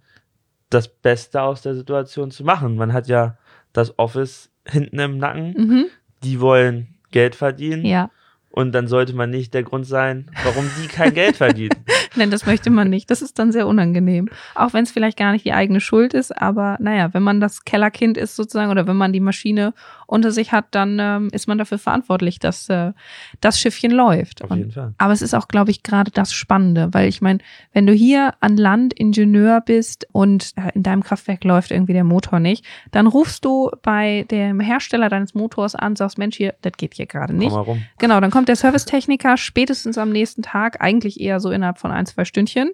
[0.68, 2.76] das Beste aus der Situation zu machen.
[2.76, 3.38] Man hat ja
[3.72, 5.54] das Office hinten im Nacken.
[5.56, 5.86] Mhm.
[6.22, 7.84] Die wollen Geld verdienen.
[7.84, 8.10] Ja.
[8.50, 11.84] Und dann sollte man nicht der Grund sein, warum die kein Geld verdienen.
[12.14, 13.10] Nein, das möchte man nicht.
[13.10, 14.28] Das ist dann sehr unangenehm.
[14.54, 17.64] Auch wenn es vielleicht gar nicht die eigene Schuld ist, aber naja, wenn man das
[17.64, 19.74] Kellerkind ist sozusagen oder wenn man die Maschine
[20.06, 22.92] unter sich hat, dann ähm, ist man dafür verantwortlich, dass äh,
[23.40, 24.44] das Schiffchen läuft.
[24.44, 24.94] Auf jeden Und, Fall.
[24.98, 27.38] Aber es ist auch, glaube ich, gerade das Spannende, weil ich meine,
[27.72, 32.04] wenn du hier an Land Ingenieur bist und äh, in deinem Kraftwerk läuft irgendwie der
[32.04, 36.74] Motor nicht, dann rufst du bei dem Hersteller deines Motors an, sagst, Mensch, hier, das
[36.76, 37.48] geht hier gerade nicht.
[37.48, 37.82] Komm mal rum.
[37.98, 42.06] Genau, dann kommt der Servicetechniker spätestens am nächsten Tag, eigentlich eher so innerhalb von ein,
[42.06, 42.72] zwei Stündchen.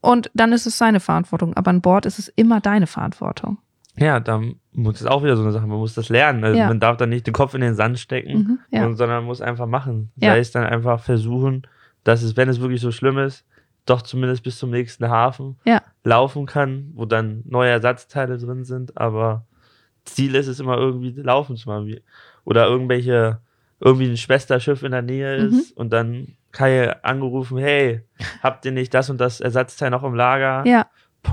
[0.00, 1.54] Und dann ist es seine Verantwortung.
[1.54, 3.58] Aber an Bord ist es immer deine Verantwortung.
[3.96, 6.42] ja, dann muss es auch wieder so eine Sache, man muss das lernen.
[6.44, 6.66] Also Ja.
[6.66, 8.86] man darf dann nicht den Kopf in den Sand stecken, Mhm, ja.
[8.86, 10.10] und, sondern muss einfach machen.
[10.16, 10.30] Ja.
[10.32, 11.66] Sei es dann einfach versuchen,
[12.02, 13.44] dass es, wenn es wirklich so schlimm ist,
[13.84, 15.82] doch zumindest bis zum nächsten Hafen Ja.
[16.04, 19.44] laufen kann, wo dann neue Ersatzteile drin sind, aber
[20.06, 21.94] Ziel ist es immer irgendwie laufen zu machen.
[22.44, 23.40] Oder irgendwelche,
[23.78, 25.48] irgendwie ein Schwesterschiff in der Nähe Mhm.
[25.58, 28.02] ist und dann Kai angerufen, hey,
[28.42, 30.66] habt ihr nicht das und das Ersatzteil noch im Lager?
[30.66, 30.86] Ja,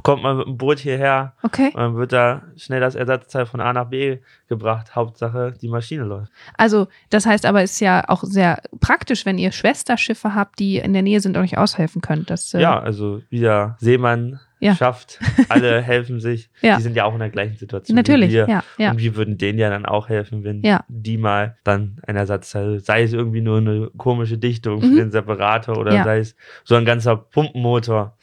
[0.03, 1.71] Kommt mal mit dem Boot hierher okay.
[1.73, 4.95] und dann wird da schnell das Ersatzteil von A nach B gebracht.
[4.95, 6.31] Hauptsache, die Maschine läuft.
[6.57, 10.77] Also, das heißt aber, es ist ja auch sehr praktisch, wenn ihr Schwesterschiffe habt, die
[10.77, 12.29] in der Nähe sind und euch aushelfen könnt.
[12.29, 14.75] Das, äh, Ja, also wie der Seemann Ja.
[14.75, 16.49] schafft, alle helfen sich.
[16.61, 16.75] Ja.
[16.77, 18.47] Die sind ja auch in der gleichen Situation Natürlich, wie wir.
[18.49, 18.91] ja, ja.
[18.91, 20.83] Und wir würden denen ja dann auch helfen, wenn Ja.
[20.89, 24.81] die mal dann ein Ersatzteil, sei es irgendwie nur eine komische Dichtung Mhm.
[24.89, 28.17] für den Separator oder sei es so ein ganzer Pumpenmotor,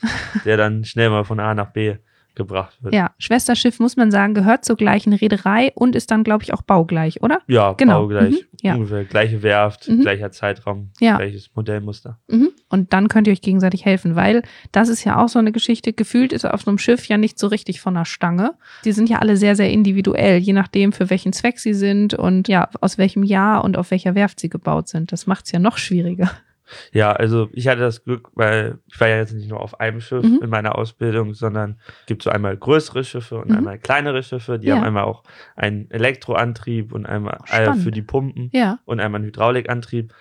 [0.45, 1.97] der dann schnell mal von A nach B
[2.37, 2.95] gebracht wird.
[2.95, 6.63] Ja, Schwesterschiff, muss man sagen, gehört zur gleichen Reederei und ist dann, glaube ich, auch
[6.63, 7.41] baugleich, oder?
[7.49, 8.01] Ja, Genau.
[8.03, 8.31] baugleich.
[8.35, 8.59] Mhm.
[8.63, 8.75] Ja.
[8.75, 10.01] Ungefähr gleiche Werft, Mhm.
[10.03, 11.17] gleicher Zeitraum, Ja.
[11.17, 12.19] gleiches Modellmuster.
[12.29, 12.51] Mhm.
[12.69, 15.93] Und dann könnt ihr euch gegenseitig helfen, weil das ist ja auch so eine Geschichte.
[15.93, 18.53] Gefühlt ist auf so einem Schiff ja nicht so richtig von der Stange.
[18.85, 22.49] Die sind ja alle sehr, sehr individuell, je nachdem, für welchen Zweck sie sind und
[22.49, 25.11] ja, aus welchem Jahr und auf welcher Werft sie gebaut sind.
[25.13, 26.31] Das macht es ja noch schwieriger.
[26.93, 30.01] Ja, also ich hatte das Glück, weil ich war ja jetzt nicht nur auf einem
[30.01, 30.41] Schiff Mhm.
[30.43, 33.55] in meiner Ausbildung, sondern es gibt so einmal größere Schiffe und Mhm.
[33.57, 34.59] einmal kleinere Schiffe.
[34.59, 34.77] Die Ja.
[34.77, 35.23] haben einmal auch
[35.55, 37.83] einen Elektroantrieb und einmal Spannend.
[37.83, 40.13] für die Pumpen Ja, und einmal einen Hydraulikantrieb.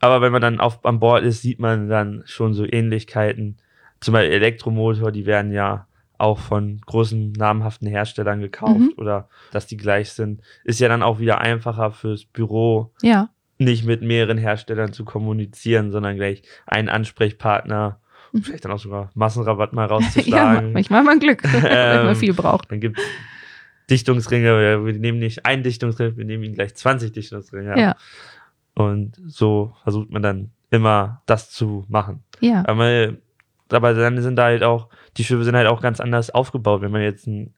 [0.00, 3.58] Aber wenn man dann auf, an Bord ist, sieht man dann schon so Ähnlichkeiten.
[4.00, 5.86] Zum Beispiel Elektromotor, die werden ja
[6.18, 8.92] auch von großen namhaften Herstellern gekauft Mhm.
[8.96, 10.40] oder dass die gleich sind.
[10.64, 13.28] Ist ja dann auch wieder einfacher fürs Büro, ja,
[13.64, 17.98] nicht mit mehreren Herstellern zu kommunizieren, sondern gleich einen Ansprechpartner,
[18.32, 18.42] Mhm.
[18.42, 20.72] vielleicht dann auch sogar Massenrabatt mal ja, rauszuschlagen.
[20.72, 22.70] manchmal hat man Glück, wenn man Ähm, viel braucht.
[22.70, 23.04] dann gibt es
[23.90, 27.78] Dichtungsringe, wir wir nehmen nicht einen Dichtungsring, wir nehmen ihn gleich 20 Dichtungsringe.
[27.78, 27.96] Ja.
[28.74, 32.22] Und so versucht man dann immer das zu machen.
[32.40, 33.12] Ja, Aber,
[33.70, 36.80] aber dann sind da halt auch, die Schiffe sind halt auch ganz anders aufgebaut.
[36.80, 37.52] Wenn man jetzt ein,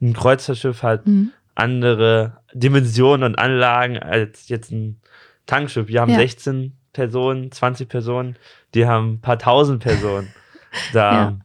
[0.00, 1.30] ein Kreuzerschiff hat, mhm.
[1.54, 5.00] andere Dimensionen und Anlagen als jetzt ein
[5.46, 5.88] Tankschiff.
[5.88, 6.18] Wir haben Ja.
[6.18, 8.36] 16 Personen, 20 Personen,
[8.74, 10.28] die haben ein paar tausend Personen.
[10.92, 11.38] Da Ja.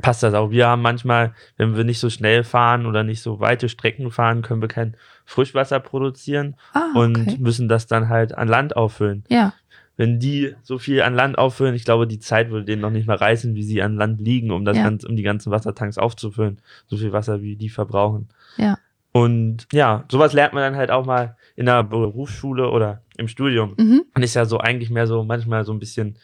[0.00, 0.50] passt das auch.
[0.50, 4.40] Wir haben manchmal, wenn wir nicht so schnell fahren oder nicht so weite Strecken fahren,
[4.42, 4.96] können wir kein
[5.26, 7.36] Frischwasser produzieren ah, und okay.
[7.38, 9.24] müssen das dann halt an Land auffüllen.
[9.28, 9.52] Ja,
[9.96, 13.06] Wenn die so viel an Land auffüllen, ich glaube, die Zeit würde denen noch nicht
[13.06, 14.84] mal reißen, wie sie an Land liegen, um das Ja.
[14.84, 16.60] ganz, um die ganzen Wassertanks aufzufüllen.
[16.86, 18.28] So viel Wasser, wie die verbrauchen.
[18.56, 18.78] ja,
[19.12, 23.74] Und ja, sowas lernt man dann halt auch mal in der Berufsschule oder im Studium.
[23.76, 24.02] mhm.
[24.14, 26.16] Und ist ja so eigentlich mehr so manchmal so ein bisschen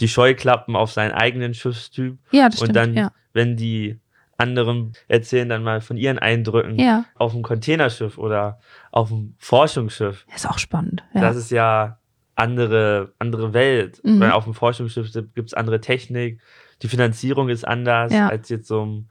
[0.00, 2.18] die Scheuklappen auf seinen eigenen Schiffstyp.
[2.32, 2.68] ja, das stimmt.
[2.70, 3.98] Und dann, ja, wenn die
[4.36, 8.58] anderen erzählen dann mal von ihren Eindrücken ja, auf dem Containerschiff oder
[8.90, 10.26] auf dem Forschungsschiff.
[10.34, 11.04] ist auch spannend.
[11.14, 11.98] Ja, Das ist ja
[12.34, 14.00] andere, andere Welt.
[14.04, 14.20] Mhm.
[14.20, 16.40] Weil auf dem Forschungsschiff gibt es andere Technik.
[16.82, 18.28] Die Finanzierung ist anders Ja.
[18.28, 19.08] als jetzt so ein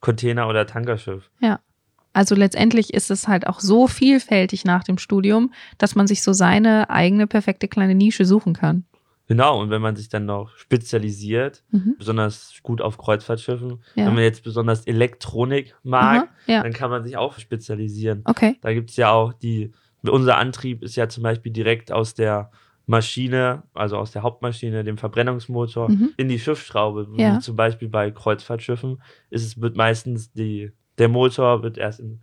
[0.00, 1.30] Container- oder Tankerschiff.
[2.16, 6.32] Also letztendlich ist es halt auch so vielfältig nach dem Studium, dass man sich so
[6.32, 8.84] seine eigene perfekte kleine Nische suchen kann.
[9.28, 11.96] Genau, und wenn man sich dann noch spezialisiert, Mhm.
[11.98, 14.06] besonders gut auf Kreuzfahrtschiffen, Ja.
[14.06, 18.22] wenn man jetzt besonders Elektronik mag, Aha, ja, dann kann man sich auch spezialisieren.
[18.24, 18.56] okay.
[18.62, 19.72] Da gibt es ja auch die,
[20.08, 22.50] unser Antrieb ist ja zum Beispiel direkt aus der
[22.86, 26.10] Maschine, also aus der Hauptmaschine, dem Verbrennungsmotor, Mhm.
[26.16, 27.08] in die Schiffsschraube.
[27.12, 27.40] Wie Ja.
[27.40, 32.22] Zum Beispiel bei Kreuzfahrtschiffen ist es wird meistens die, der Motor wird erst in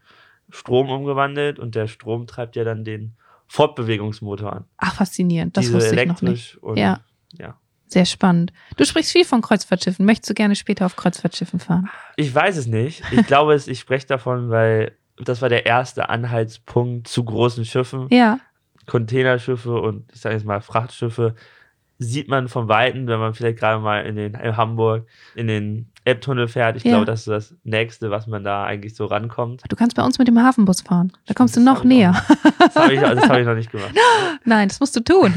[0.50, 3.16] Strom umgewandelt und der Strom treibt ja dann den
[3.48, 4.66] Fortbewegungsmotor an.
[4.78, 5.56] Ach, faszinierend.
[5.58, 6.58] Das Diese wusste ich noch nicht.
[6.58, 7.02] und Ja.
[7.38, 7.58] ja.
[7.88, 8.52] Sehr spannend.
[8.78, 10.06] Du sprichst viel von Kreuzfahrtschiffen.
[10.06, 11.90] Möchtest du gerne später auf Kreuzfahrtschiffen fahren?
[12.16, 13.04] Ich weiß es nicht.
[13.12, 18.08] Ich glaube es, ich spreche davon, weil das war der erste Anhaltspunkt zu großen Schiffen.
[18.10, 18.40] Ja,
[18.86, 21.36] Containerschiffe und ich sage jetzt mal Frachtschiffe
[22.00, 25.88] sieht man von Weitem, wenn man vielleicht gerade mal in, den, in Hamburg in den
[26.06, 26.76] Elbtunnel fährt.
[26.76, 26.92] Ich Ja.
[26.92, 29.62] glaube, das ist das Nächste, was man da eigentlich so rankommt.
[29.70, 31.14] du kannst bei uns mit dem Hafenbus fahren.
[31.28, 32.24] Da kommst du Das noch hab ich näher.
[32.60, 33.94] Das habe ich, das hab ich noch nicht gemacht.
[34.46, 35.34] Nein, das musst du tun.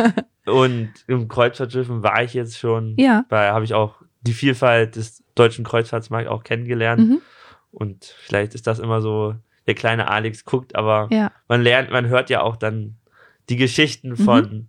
[0.46, 3.24] Und im Kreuzfahrtschiffen war ich jetzt schon, Ja.
[3.28, 7.00] da habe ich auch die Vielfalt des deutschen Kreuzfahrtsmarkts auch kennengelernt.
[7.08, 7.18] Mhm.
[7.72, 9.34] Und vielleicht ist das immer so,
[9.66, 12.96] der kleine Alex guckt, aber Ja, man lernt, man hört ja auch dann
[13.48, 14.68] die Geschichten von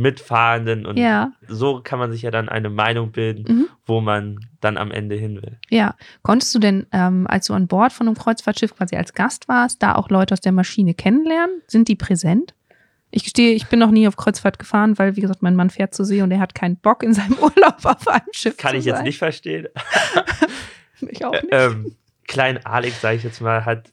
[0.00, 3.66] Mitfahrenden und ja, so kann man sich ja dann eine Meinung bilden, Mhm.
[3.86, 5.58] wo man dann am Ende hin will.
[5.68, 5.94] ja.
[6.22, 9.82] Konntest du denn, ähm, als du an Bord von einem Kreuzfahrtschiff quasi als Gast warst,
[9.82, 11.62] da auch Leute aus der Maschine kennenlernen?
[11.66, 12.54] Sind die präsent?
[13.12, 15.94] Ich gestehe, ich bin noch nie auf Kreuzfahrt gefahren, weil, wie gesagt, mein Mann fährt
[15.94, 18.84] zur See und er hat keinen Bock, in seinem Urlaub auf einem Schiff Kann ich
[18.84, 19.04] jetzt sein.
[19.04, 19.66] nicht verstehen.
[21.08, 21.46] Ich auch nicht.
[21.50, 21.96] ähm,
[22.28, 23.90] kleinen Alex, sage ich jetzt mal, hat,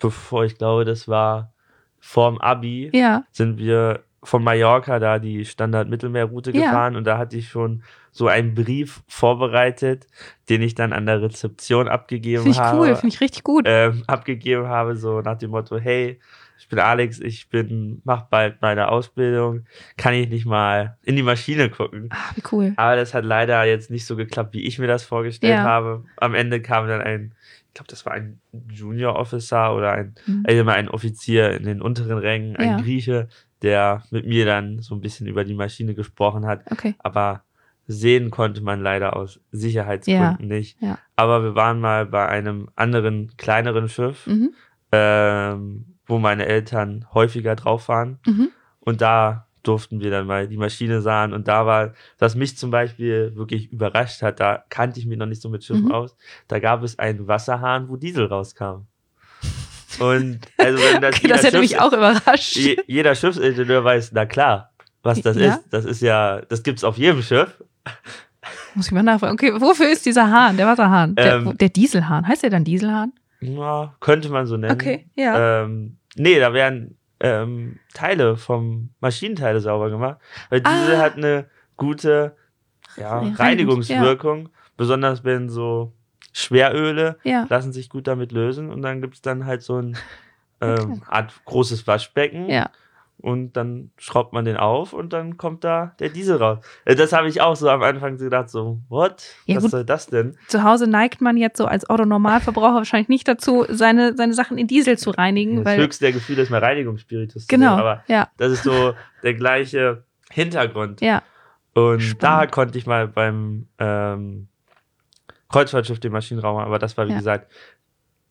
[0.00, 1.52] bevor ich glaube, das war
[2.00, 3.24] vorm Abi, ja.
[3.30, 6.62] sind wir von Mallorca da die Standard-Mittelmeerroute Ja.
[6.62, 10.06] gefahren und da hatte ich schon so einen Brief vorbereitet,
[10.48, 12.76] den ich dann an der Rezeption abgegeben Finde ich habe.
[12.78, 13.64] cool, finde ich richtig gut.
[13.66, 16.18] ähm, abgegeben habe, so nach dem Motto, hey,
[16.58, 19.64] ich bin Alex, ich bin, mach bald meine Ausbildung,
[19.96, 22.08] kann ich nicht mal in die Maschine gucken?
[22.10, 22.72] ah, wie cool.
[22.76, 25.62] Aber das hat leider jetzt nicht so geklappt, wie ich mir das vorgestellt Ja.
[25.62, 26.04] habe.
[26.16, 27.34] Am Ende kam dann ein,
[27.68, 30.42] ich glaube, das war ein Junior Officer oder ein, Mhm.
[30.48, 32.76] also ein Offizier in den unteren Rängen, ein Ja.
[32.80, 33.28] Grieche,
[33.62, 36.62] der mit mir dann so ein bisschen über die Maschine gesprochen hat.
[36.70, 36.94] Okay.
[36.98, 37.42] Aber
[37.86, 40.80] sehen konnte man leider aus Sicherheitsgründen nicht.
[40.80, 40.98] ja.
[41.16, 44.50] Aber wir waren mal bei einem anderen, kleineren Schiff, Mhm.
[44.92, 48.18] ähm, wo meine Eltern häufiger drauf waren.
[48.26, 48.50] Mhm.
[48.80, 51.32] Und da durften wir dann mal die Maschine sahen.
[51.34, 55.26] Und da war, was mich zum Beispiel wirklich überrascht hat, da kannte ich mich noch
[55.26, 55.92] nicht so mit Schiffen Mhm.
[55.92, 56.16] aus.
[56.46, 58.86] Da gab es einen Wasserhahn, wo Diesel rauskam.
[60.00, 62.56] Und also wenn das, Okay, das hätte mich auch überrascht.
[62.56, 65.54] je, jeder Schiffsingenieur weiß, na klar, was das Ja?
[65.54, 65.64] ist.
[65.70, 67.62] Das ist ja, das gibt's auf jedem Schiff.
[68.74, 69.32] Muss ich mal nachfragen.
[69.34, 71.14] Okay, wofür ist dieser Hahn, der Wasserhahn?
[71.14, 72.26] Der, Ähm, wo- der Dieselhahn.
[72.26, 73.12] Heißt der dann Dieselhahn?
[73.40, 74.72] Ja, könnte man so nennen.
[74.74, 75.62] Okay, ja.
[75.64, 80.18] Ähm, nee, da werden ähm, Teile vom Maschinenteile sauber gemacht.
[80.50, 80.98] Weil Diesel Ah.
[81.00, 82.36] hat eine gute
[82.96, 85.92] ja, Reinigungs- Reinigungswirkung, besonders wenn so
[86.32, 87.46] Schweröle Ja.
[87.48, 89.96] lassen sich gut damit lösen und dann gibt's dann halt so ein
[90.60, 91.00] Okay.
[91.08, 92.70] Art großes Waschbecken Ja.
[93.18, 96.58] und dann schraubt man den auf und dann kommt da der Diesel raus.
[96.84, 99.22] Äh, Das habe ich auch so am Anfang gedacht, so, what?
[99.46, 99.70] Ja, Was gut.
[99.70, 100.36] soll das denn?
[100.48, 104.66] Zu Hause neigt man jetzt so als Autonormalverbraucher wahrscheinlich nicht dazu, seine, seine Sachen in
[104.66, 105.78] Diesel zu reinigen, Das weil.
[105.78, 107.42] höchste der Gefühle ist mal Reinigungsspiritus.
[107.46, 107.76] zu Genau.
[107.76, 108.28] nehmen, Aber ja.
[108.36, 111.00] das ist so der gleiche Hintergrund.
[111.00, 111.22] Ja.
[111.74, 112.22] Und Spannend.
[112.24, 114.48] da konnte ich mal beim ähm,
[115.48, 117.16] Kreuzfahrtschiff den Maschinenraum, aber das war wie Ja.
[117.18, 117.50] gesagt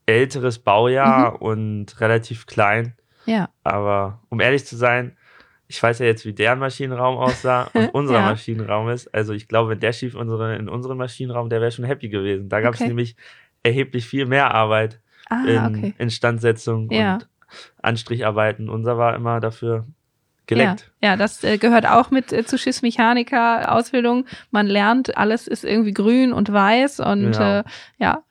[0.06, 2.96] älteres Baujahr und relativ klein.
[3.26, 3.50] Ja.
[3.64, 5.18] Aber um ehrlich zu sein,
[5.68, 8.22] ich weiß ja jetzt, wie deren Maschinenraum aussah und unser Ja.
[8.22, 9.14] Maschinenraum ist.
[9.14, 12.48] Also ich glaube, wenn der Schiff unsere, in unserem Maschinenraum, der wäre schon happy gewesen.
[12.48, 12.88] Da gab es Okay.
[12.90, 13.16] nämlich
[13.64, 15.94] erheblich viel mehr Arbeit Ah, in okay.
[15.98, 17.16] Instandsetzung Ja.
[17.16, 17.28] und
[17.82, 18.70] Anstricharbeiten.
[18.70, 19.86] Unser war immer dafür
[20.48, 20.92] geleckt.
[21.02, 24.26] Ja, ja das äh, gehört auch mit äh, zu Schiffsmechaniker-Ausbildung.
[24.52, 27.60] Man lernt, alles ist irgendwie grün und weiß und Genau.
[27.60, 27.64] äh,
[28.00, 28.24] ja,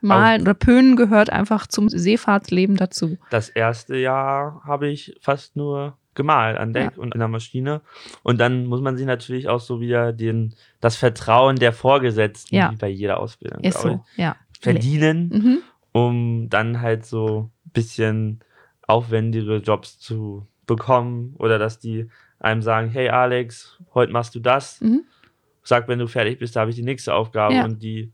[0.00, 3.16] malen oder pönen gehört einfach zum Seefahrtsleben dazu.
[3.30, 7.80] Das erste Jahr habe ich fast nur gemalt an Deck und in der Maschine.
[8.22, 12.70] Und dann muss man sich natürlich auch so wieder den, das Vertrauen der Vorgesetzten, Ja.
[12.70, 14.36] wie bei jeder Ausbildung, Ist so, ja.
[14.52, 15.58] ich, verdienen, Mhm.
[15.92, 18.40] um dann halt so ein bisschen
[18.86, 24.80] aufwendigere Jobs zu bekommen oder dass die einem sagen, hey Alex, heute machst du das.
[24.80, 25.02] Mhm.
[25.62, 27.54] Sag, wenn du fertig bist, da habe ich die nächste Aufgabe.
[27.54, 27.64] Ja.
[27.64, 28.12] Und die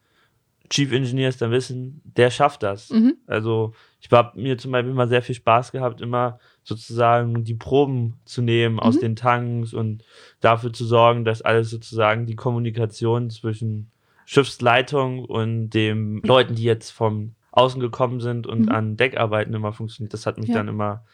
[0.69, 2.91] Chief Engineers dann wissen, der schafft das.
[2.91, 3.17] Mhm.
[3.27, 8.21] Also ich habe mir zum Beispiel immer sehr viel Spaß gehabt, immer sozusagen die Proben
[8.25, 9.01] zu nehmen aus Mhm.
[9.01, 10.05] den Tanks und
[10.41, 13.91] dafür zu sorgen, dass alles sozusagen die Kommunikation zwischen
[14.27, 18.69] Schiffsleitung und den Leuten, die jetzt vom Außen gekommen sind und Mhm.
[18.69, 20.15] an Deck arbeiten, immer funktioniert.
[20.15, 20.55] Das hat mich Ja.
[20.55, 21.05] dann immer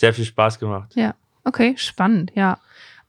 [0.00, 0.92] sehr viel Spaß gemacht.
[0.96, 2.58] Ja, okay, spannend, ja.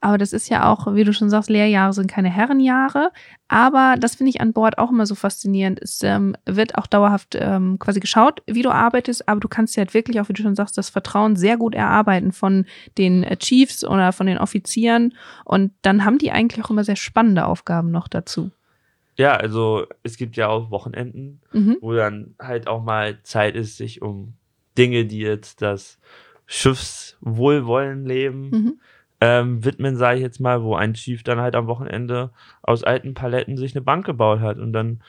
[0.04, 3.12] Aber das ist ja auch, wie du schon sagst, Lehrjahre sind keine Herrenjahre.
[3.48, 5.80] Aber das finde ich an Bord auch immer so faszinierend.
[5.80, 9.82] Es ähm, wird auch dauerhaft ähm, quasi geschaut, wie du arbeitest, aber du kannst ja
[9.82, 12.66] halt wirklich auch, wie du schon sagst, das Vertrauen sehr gut erarbeiten von
[12.98, 15.14] den äh, Chiefs oder von den Offizieren.
[15.46, 18.50] Und dann haben die eigentlich auch immer sehr spannende Aufgaben noch dazu.
[19.18, 21.78] Ja, also es gibt ja auch Wochenenden, Mhm.
[21.80, 24.34] wo dann halt auch mal Zeit ist, sich um
[24.80, 26.00] Dinge, die jetzt das
[26.52, 28.80] Schiffswohlwollen leben, Mhm.
[29.22, 33.14] ähm, widmen, sage ich jetzt mal, wo ein Chief dann halt am Wochenende aus alten
[33.14, 34.58] Paletten sich eine Bank gebaut hat.
[34.58, 35.02] Und dann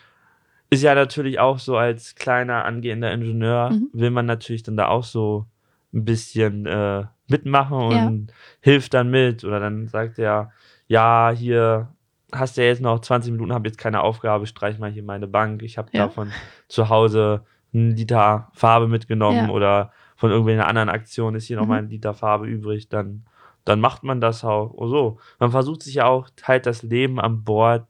[0.70, 3.88] ist ja natürlich auch so als kleiner angehender Ingenieur, Mhm.
[3.92, 5.46] will man natürlich dann da auch so
[5.94, 8.34] ein bisschen äh, mitmachen und Ja.
[8.60, 9.44] hilft dann mit.
[9.44, 10.52] Oder dann sagt er,
[10.88, 11.88] ja, hier
[12.32, 15.26] hast du ja jetzt noch 20 Minuten, habe jetzt keine Aufgabe, streich mal hier meine
[15.26, 15.62] Bank.
[15.62, 16.04] Ich habe Ja.
[16.06, 16.32] davon
[16.68, 19.54] zu Hause einen Liter Farbe mitgenommen Ja.
[19.54, 21.68] oder von irgendeiner anderen Aktion ist hier noch Mhm.
[21.68, 23.24] mal ein Liter Farbe übrig, dann,
[23.64, 25.18] dann macht man das auch oh so.
[25.40, 27.88] Man versucht sich ja auch halt das Leben an Bord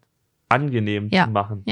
[0.49, 1.25] angenehm Ja.
[1.27, 1.63] zu machen.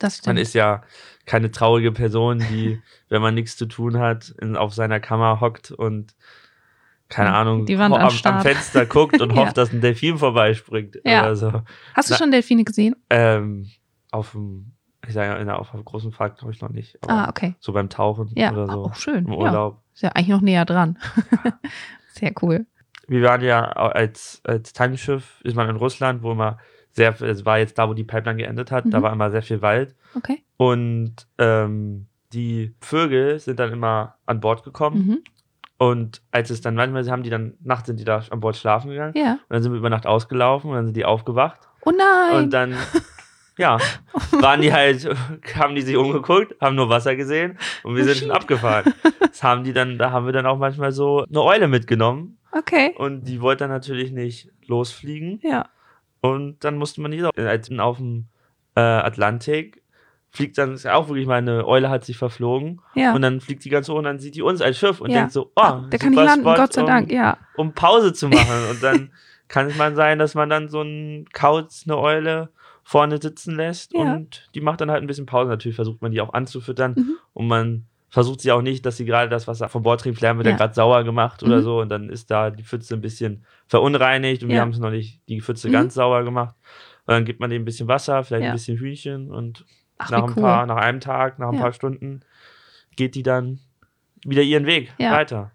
[0.00, 0.38] Das Man stimmt.
[0.40, 0.82] ist ja
[1.26, 5.70] keine traurige Person, die, wenn man nichts zu tun hat, in, auf seiner Kammer hockt
[5.70, 6.16] und
[7.08, 8.42] keine Ja, Ahnung, die Wand ho- am, am anstarrt.
[8.42, 9.36] Fenster guckt und Ja.
[9.36, 11.32] hofft, dass ein Delfin vorbeispringt Ja.
[11.36, 11.62] so.
[11.94, 12.96] Hast du Na- schon Delfine gesehen?
[13.10, 13.68] Ähm,
[14.10, 14.72] auf dem,
[15.06, 16.98] ich sage ja, in der- auf einem großen Fahrt glaube ich noch nicht.
[17.08, 17.54] Ah, okay.
[17.60, 18.84] So beim Tauchen Ja, oder so.
[18.86, 19.26] auch schön.
[19.26, 19.38] Im Ja.
[19.38, 19.82] Urlaub.
[20.00, 20.96] Ist ja eigentlich noch näher dran.
[22.14, 22.64] Sehr cool.
[23.06, 26.56] Wir waren ja als, als Tankschiff, ist man in Russland, wo immer
[26.90, 29.02] sehr, viel- es war jetzt da, wo die Pipeline geendet hat, da Mhm.
[29.02, 29.94] war immer sehr viel Wald.
[30.14, 30.42] Okay.
[30.56, 35.06] Und ähm, die Vögel sind dann immer an Bord gekommen.
[35.06, 35.18] Mhm.
[35.76, 38.88] Und als es dann, manchmal haben die dann, nachts sind die da an Bord schlafen
[38.88, 39.12] gegangen.
[39.14, 39.32] Ja.
[39.32, 41.60] Und dann sind wir über Nacht ausgelaufen und dann sind die aufgewacht.
[41.84, 42.36] Oh nein!
[42.44, 42.74] Und dann,
[43.60, 43.78] ja,
[44.32, 45.08] waren die halt,
[45.54, 48.92] haben die sich umgeguckt, haben nur Wasser gesehen und wir sind schon abgefahren.
[49.20, 52.38] Das haben die dann, da haben wir dann auch manchmal so eine Eule mitgenommen.
[52.52, 52.94] Okay.
[52.96, 55.40] Und die wollte dann natürlich nicht losfliegen.
[55.42, 55.68] Ja.
[56.20, 58.26] Und dann musste man die als auf dem
[58.74, 59.82] äh, Atlantik
[60.30, 62.80] fliegt dann, ist ja auch wirklich mal eine Eule hat sich verflogen.
[62.94, 63.14] Ja.
[63.14, 65.18] Und dann fliegt die ganz hoch und dann sieht die uns als Schiff und ja.
[65.18, 67.38] denkt so, oh, ah, da kann ich landen, Spot, Gott sei Dank, um, ja.
[67.56, 68.70] Um Pause zu machen.
[68.70, 69.10] und dann
[69.48, 72.50] kann es mal sein, dass man dann so einen Kauz, eine Eule
[72.90, 74.00] vorne sitzen lässt ja.
[74.00, 75.48] und die macht dann halt ein bisschen Pause.
[75.48, 77.12] Natürlich versucht man die auch anzufüttern mhm.
[77.34, 80.18] und man versucht sie auch nicht, dass sie gerade das Wasser vom Bord trinkt.
[80.18, 80.56] Vielleicht wird ja.
[80.56, 81.62] gerade sauer gemacht oder mhm.
[81.62, 84.90] so und dann ist da die Pfütze ein bisschen verunreinigt und wir haben es noch
[84.90, 85.72] nicht die Pfütze mhm.
[85.72, 86.56] ganz sauer gemacht.
[87.06, 89.64] Und dann gibt man dem ein bisschen Wasser, vielleicht ein bisschen Hühnchen und
[89.98, 90.42] Ach, nach, ein cool.
[90.42, 91.60] paar, nach einem Tag, nach ein Ja.
[91.60, 92.22] paar Stunden
[92.96, 93.60] geht die dann
[94.24, 95.12] wieder ihren Weg Ja.
[95.12, 95.52] weiter.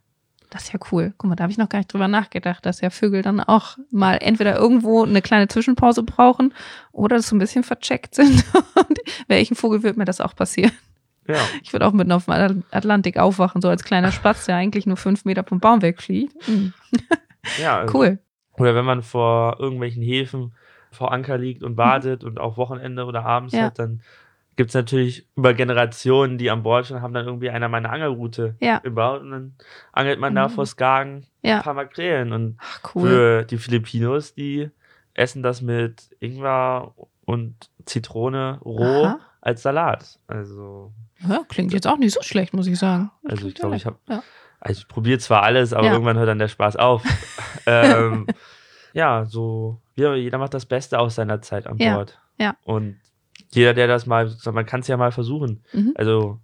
[0.55, 1.13] Das ist ja cool.
[1.17, 3.77] Guck mal, da habe ich noch gar nicht drüber nachgedacht, dass ja Vögel dann auch
[3.91, 6.53] mal entweder irgendwo eine kleine Zwischenpause brauchen
[6.93, 8.45] oder so ein bisschen vercheckt sind.
[8.75, 10.71] Und welchen Vogel wird mir das auch passieren?
[11.27, 14.85] Ja, Ich würde auch mitten auf dem Atlantik aufwachen, so als kleiner Spatz, der eigentlich
[14.85, 16.35] nur fünf Meter vom Baum wegfliegt.
[16.47, 16.71] Mhm.
[17.61, 17.79] ja.
[17.79, 18.19] also- Cool.
[18.57, 20.53] Oder wenn man vor irgendwelchen Häfen
[20.89, 23.63] vor Anker liegt und badet und auch Wochenende oder abends Ja.
[23.63, 24.01] hat, dann
[24.55, 28.55] gibt es natürlich über Generationen, die an Bord schon haben dann irgendwie einer meine Angelroute
[28.61, 28.79] Ja.
[28.79, 29.55] gebaut und dann
[29.91, 30.51] angelt man da Mhm.
[30.53, 31.57] vor Skagen Ja.
[31.57, 33.01] ein paar Makrelen und Ach, cool.
[33.07, 34.69] für die Filipinos, die
[35.13, 36.93] essen das mit Ingwer
[37.25, 39.19] und Zitrone roh Aha.
[39.41, 40.19] als Salat.
[40.27, 40.93] Also,
[41.27, 43.11] Ja, klingt jetzt auch nicht so schlecht, muss ich sagen.
[43.23, 43.97] Das also ich glaube, ich habe
[44.59, 47.03] also ich probiere zwar alles, aber irgendwann hört dann der Spaß auf.
[47.67, 48.25] ähm,
[48.93, 52.19] ja, so, jeder, macht das Beste aus seiner Zeit an Bord.
[52.39, 52.55] ja.
[52.63, 52.97] Und
[53.55, 55.63] jeder, der das mal, man kann es ja mal versuchen.
[55.73, 55.93] Mhm.
[55.95, 56.39] Also,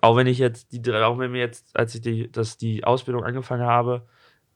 [0.00, 3.24] auch wenn ich jetzt, die, auch wenn mir jetzt, als ich die, das, die Ausbildung
[3.24, 4.06] angefangen habe,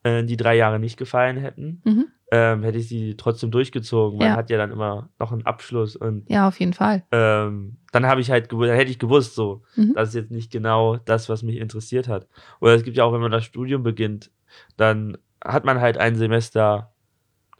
[0.02, 2.06] äh, die drei Jahre nicht gefallen hätten, Mhm.
[2.32, 4.18] ähm, hätte ich sie trotzdem durchgezogen.
[4.18, 4.36] Man Ja.
[4.36, 7.04] hat ja dann immer noch einen Abschluss und Ja, auf jeden Fall.
[7.12, 9.92] ähm, dann habe ich halt dann hätte ich gewusst, so, Mhm.
[9.94, 12.26] das ist jetzt nicht genau das, was mich interessiert hat.
[12.60, 14.30] Oder es gibt ja auch, wenn man das Studium beginnt,
[14.76, 16.92] dann hat man halt ein Semester,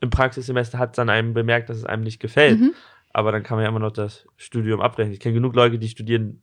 [0.01, 2.61] im Praxissemester hat dann einem bemerkt, dass es einem nicht gefällt.
[2.61, 2.73] Mhm.
[3.17, 5.11] Aber dann kann man ja immer noch das Studium abbrechen.
[5.11, 6.43] Ich kenne genug Leute, die studieren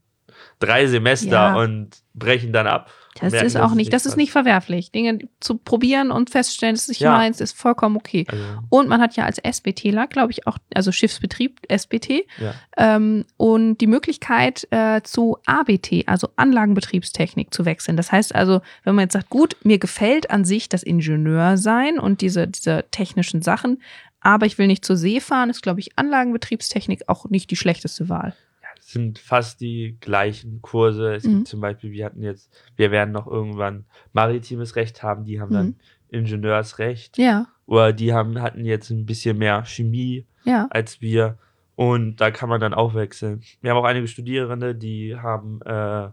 [0.57, 1.55] drei Semester Ja.
[1.55, 2.89] und brechen dann ab.
[3.19, 4.91] Das merken, ist auch nicht, das ist nicht verwerflich.
[4.91, 7.12] Dinge zu probieren und feststellen, dass es nicht Ja.
[7.12, 8.25] meins ist, vollkommen okay.
[8.27, 12.55] Also, Und man hat ja als SBTler, glaube ich, auch, also Schiffsbetrieb, SBT, ja.
[12.75, 17.97] ähm, und die Möglichkeit äh, zu ABT, also Anlagenbetriebstechnik, zu wechseln.
[17.97, 22.21] Das heißt also, wenn man jetzt sagt, gut, mir gefällt an sich das Ingenieursein und
[22.21, 23.79] diese, diese technischen Sachen,
[24.23, 28.09] aber ich will nicht zur See fahren, ist, glaube ich, Anlagenbetriebstechnik auch nicht die schlechteste
[28.09, 28.33] Wahl.
[28.79, 31.13] Es sind fast die gleichen Kurse.
[31.15, 31.36] Es Mhm.
[31.36, 35.49] gibt zum Beispiel, wir hatten jetzt, wir werden noch irgendwann maritimes Recht haben, die haben
[35.49, 35.53] Mhm.
[35.53, 35.75] dann
[36.09, 37.17] Ingenieursrecht.
[37.17, 40.67] Ja, Oder die haben, hatten jetzt ein bisschen mehr Chemie ja.
[40.69, 41.38] als wir.
[41.75, 43.41] Und da kann man dann auch wechseln.
[43.62, 46.09] Wir haben auch einige Studierende, die haben äh,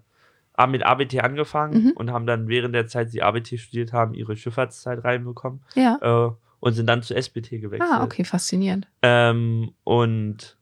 [0.69, 1.93] mit ABT angefangen Mhm.
[1.97, 5.99] und haben dann während der Zeit, sie ABT studiert haben, ihre Schifffahrtszeit reinbekommen Ja.
[6.01, 7.91] äh, und sind dann zu SBT gewechselt.
[7.93, 8.87] Ah, okay, faszinierend.
[9.03, 10.57] Ähm, und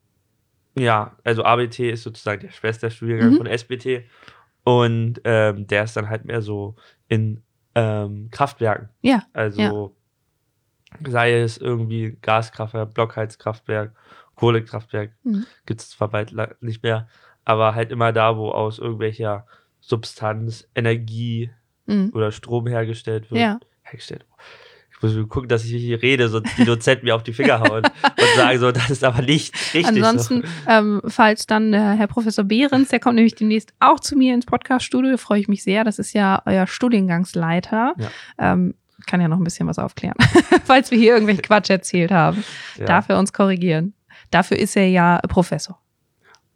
[0.76, 3.36] ja, also ABT ist sozusagen der Schwesterstudiengang Mhm.
[3.36, 4.04] von SBT.
[4.64, 6.76] Und ähm, der ist dann halt mehr so
[7.08, 7.42] in
[7.74, 8.88] ähm, Kraftwerken.
[9.02, 9.96] Ja, Also
[11.06, 13.94] sei es irgendwie Gaskraftwerk, Blockheizkraftwerk,
[14.34, 15.46] Kohlekraftwerk, Mhm.
[15.66, 16.32] gibt es zwar bald
[16.62, 17.08] nicht mehr,
[17.44, 19.46] aber halt immer da, wo aus irgendwelcher
[19.80, 21.50] Substanz Energie
[21.86, 22.10] Mhm.
[22.14, 23.40] oder Strom hergestellt wird.
[23.40, 23.60] Ja.
[23.82, 24.26] Hergestellt.
[24.98, 27.84] Ich muss gucken, dass ich hier rede, sonst die Dozenten mir auf die Finger hauen
[27.84, 29.86] und sagen so, das ist aber nicht richtig.
[29.86, 30.70] Ansonsten, so.
[30.70, 34.44] ähm, falls dann der Herr Professor Behrens, der kommt nämlich demnächst auch zu mir ins
[34.44, 35.84] Podcast-Studio, freue ich mich sehr.
[35.84, 37.94] Das ist ja euer Studiengangsleiter.
[37.96, 38.08] Ja.
[38.38, 38.74] Ähm,
[39.06, 40.16] kann ja noch ein bisschen was aufklären,
[40.64, 42.44] falls wir hier irgendwelche Quatsch erzählt haben.
[42.76, 42.84] Ja.
[42.84, 43.94] Darf er uns korrigieren.
[44.30, 45.80] Dafür ist er ja Professor.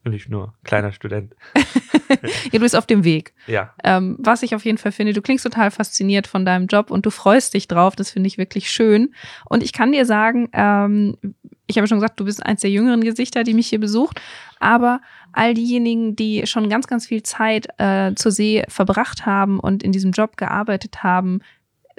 [0.05, 1.35] Nicht nur kleiner Student.
[2.21, 3.33] Ja, du bist auf dem Weg.
[3.47, 6.91] Ja, Ähm, was ich auf jeden Fall finde, du klingst total fasziniert von deinem Job
[6.91, 7.97] und du freust dich drauf.
[7.97, 9.15] Das finde ich wirklich schön.
[9.49, 11.17] Und ich kann dir sagen, ähm,
[11.67, 14.21] ich habe schon gesagt, du bist eins der jüngeren Gesichter, die mich hier besucht.
[14.61, 15.01] Aber
[15.33, 19.93] all diejenigen, die schon ganz, ganz viel Zeit äh, zur See verbracht haben und in
[19.93, 21.41] diesem Job gearbeitet haben,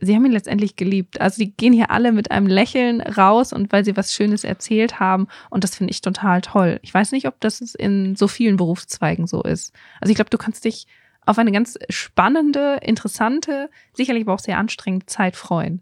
[0.05, 1.19] sie haben ihn letztendlich geliebt.
[1.21, 4.99] Also die gehen hier alle mit einem Lächeln raus und weil sie was Schönes erzählt
[4.99, 5.27] haben.
[5.49, 6.79] Und das finde ich total toll.
[6.81, 9.73] Ich weiß nicht, ob das in so vielen Berufszweigen so ist.
[10.01, 10.87] Also ich glaube, du kannst dich
[11.25, 15.81] auf eine ganz spannende, interessante, sicherlich aber auch sehr anstrengende Zeit freuen.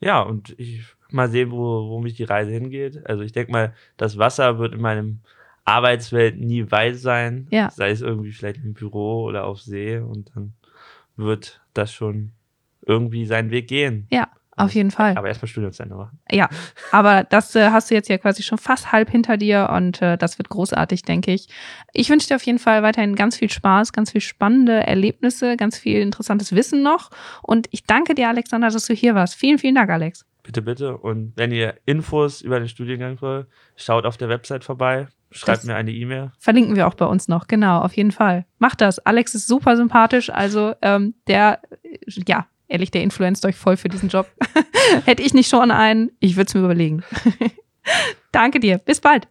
[0.00, 3.06] ja, und ich mal sehen, wo, wo mich die Reise hingeht.
[3.06, 5.20] Also ich denke mal, das Wasser wird in meinem
[5.64, 7.46] Arbeitswelt nie weit sein.
[7.50, 7.70] Ja.
[7.70, 10.54] Sei es irgendwie vielleicht im Büro oder auf See und dann
[11.16, 12.32] wird das schon
[12.86, 14.06] irgendwie seinen Weg gehen.
[14.10, 15.16] Ja, auf jeden Fall.
[15.16, 16.18] Aber erstmal Studium zu Ende machen.
[16.30, 16.48] Ja,
[16.90, 20.18] aber das äh, hast du jetzt ja quasi schon fast halb hinter dir und äh,
[20.18, 21.48] das wird großartig, denke ich.
[21.92, 25.78] Ich wünsche dir auf jeden Fall weiterhin ganz viel Spaß, ganz viel spannende Erlebnisse, ganz
[25.78, 27.10] viel interessantes Wissen noch.
[27.42, 29.34] Und ich danke dir, Alexander, dass du hier warst.
[29.36, 30.26] Vielen, vielen Dank, Alex.
[30.42, 30.98] Bitte, bitte.
[30.98, 35.06] Und wenn ihr Infos über den Studiengang wollt, schaut auf der Website vorbei.
[35.30, 36.32] Schreibt Das- mir eine E-Mail.
[36.38, 38.44] Verlinken wir auch bei uns noch, genau, auf jeden Fall.
[38.58, 38.98] Macht das.
[38.98, 43.88] Alex ist super sympathisch, also ähm, der, äh, ja, ehrlich, der influenzt euch voll für
[43.88, 44.30] diesen Job.
[45.04, 47.02] Hätte ich nicht schon einen, ich würde es mir überlegen.
[48.32, 48.78] Danke dir.
[48.78, 49.28] Bis bald.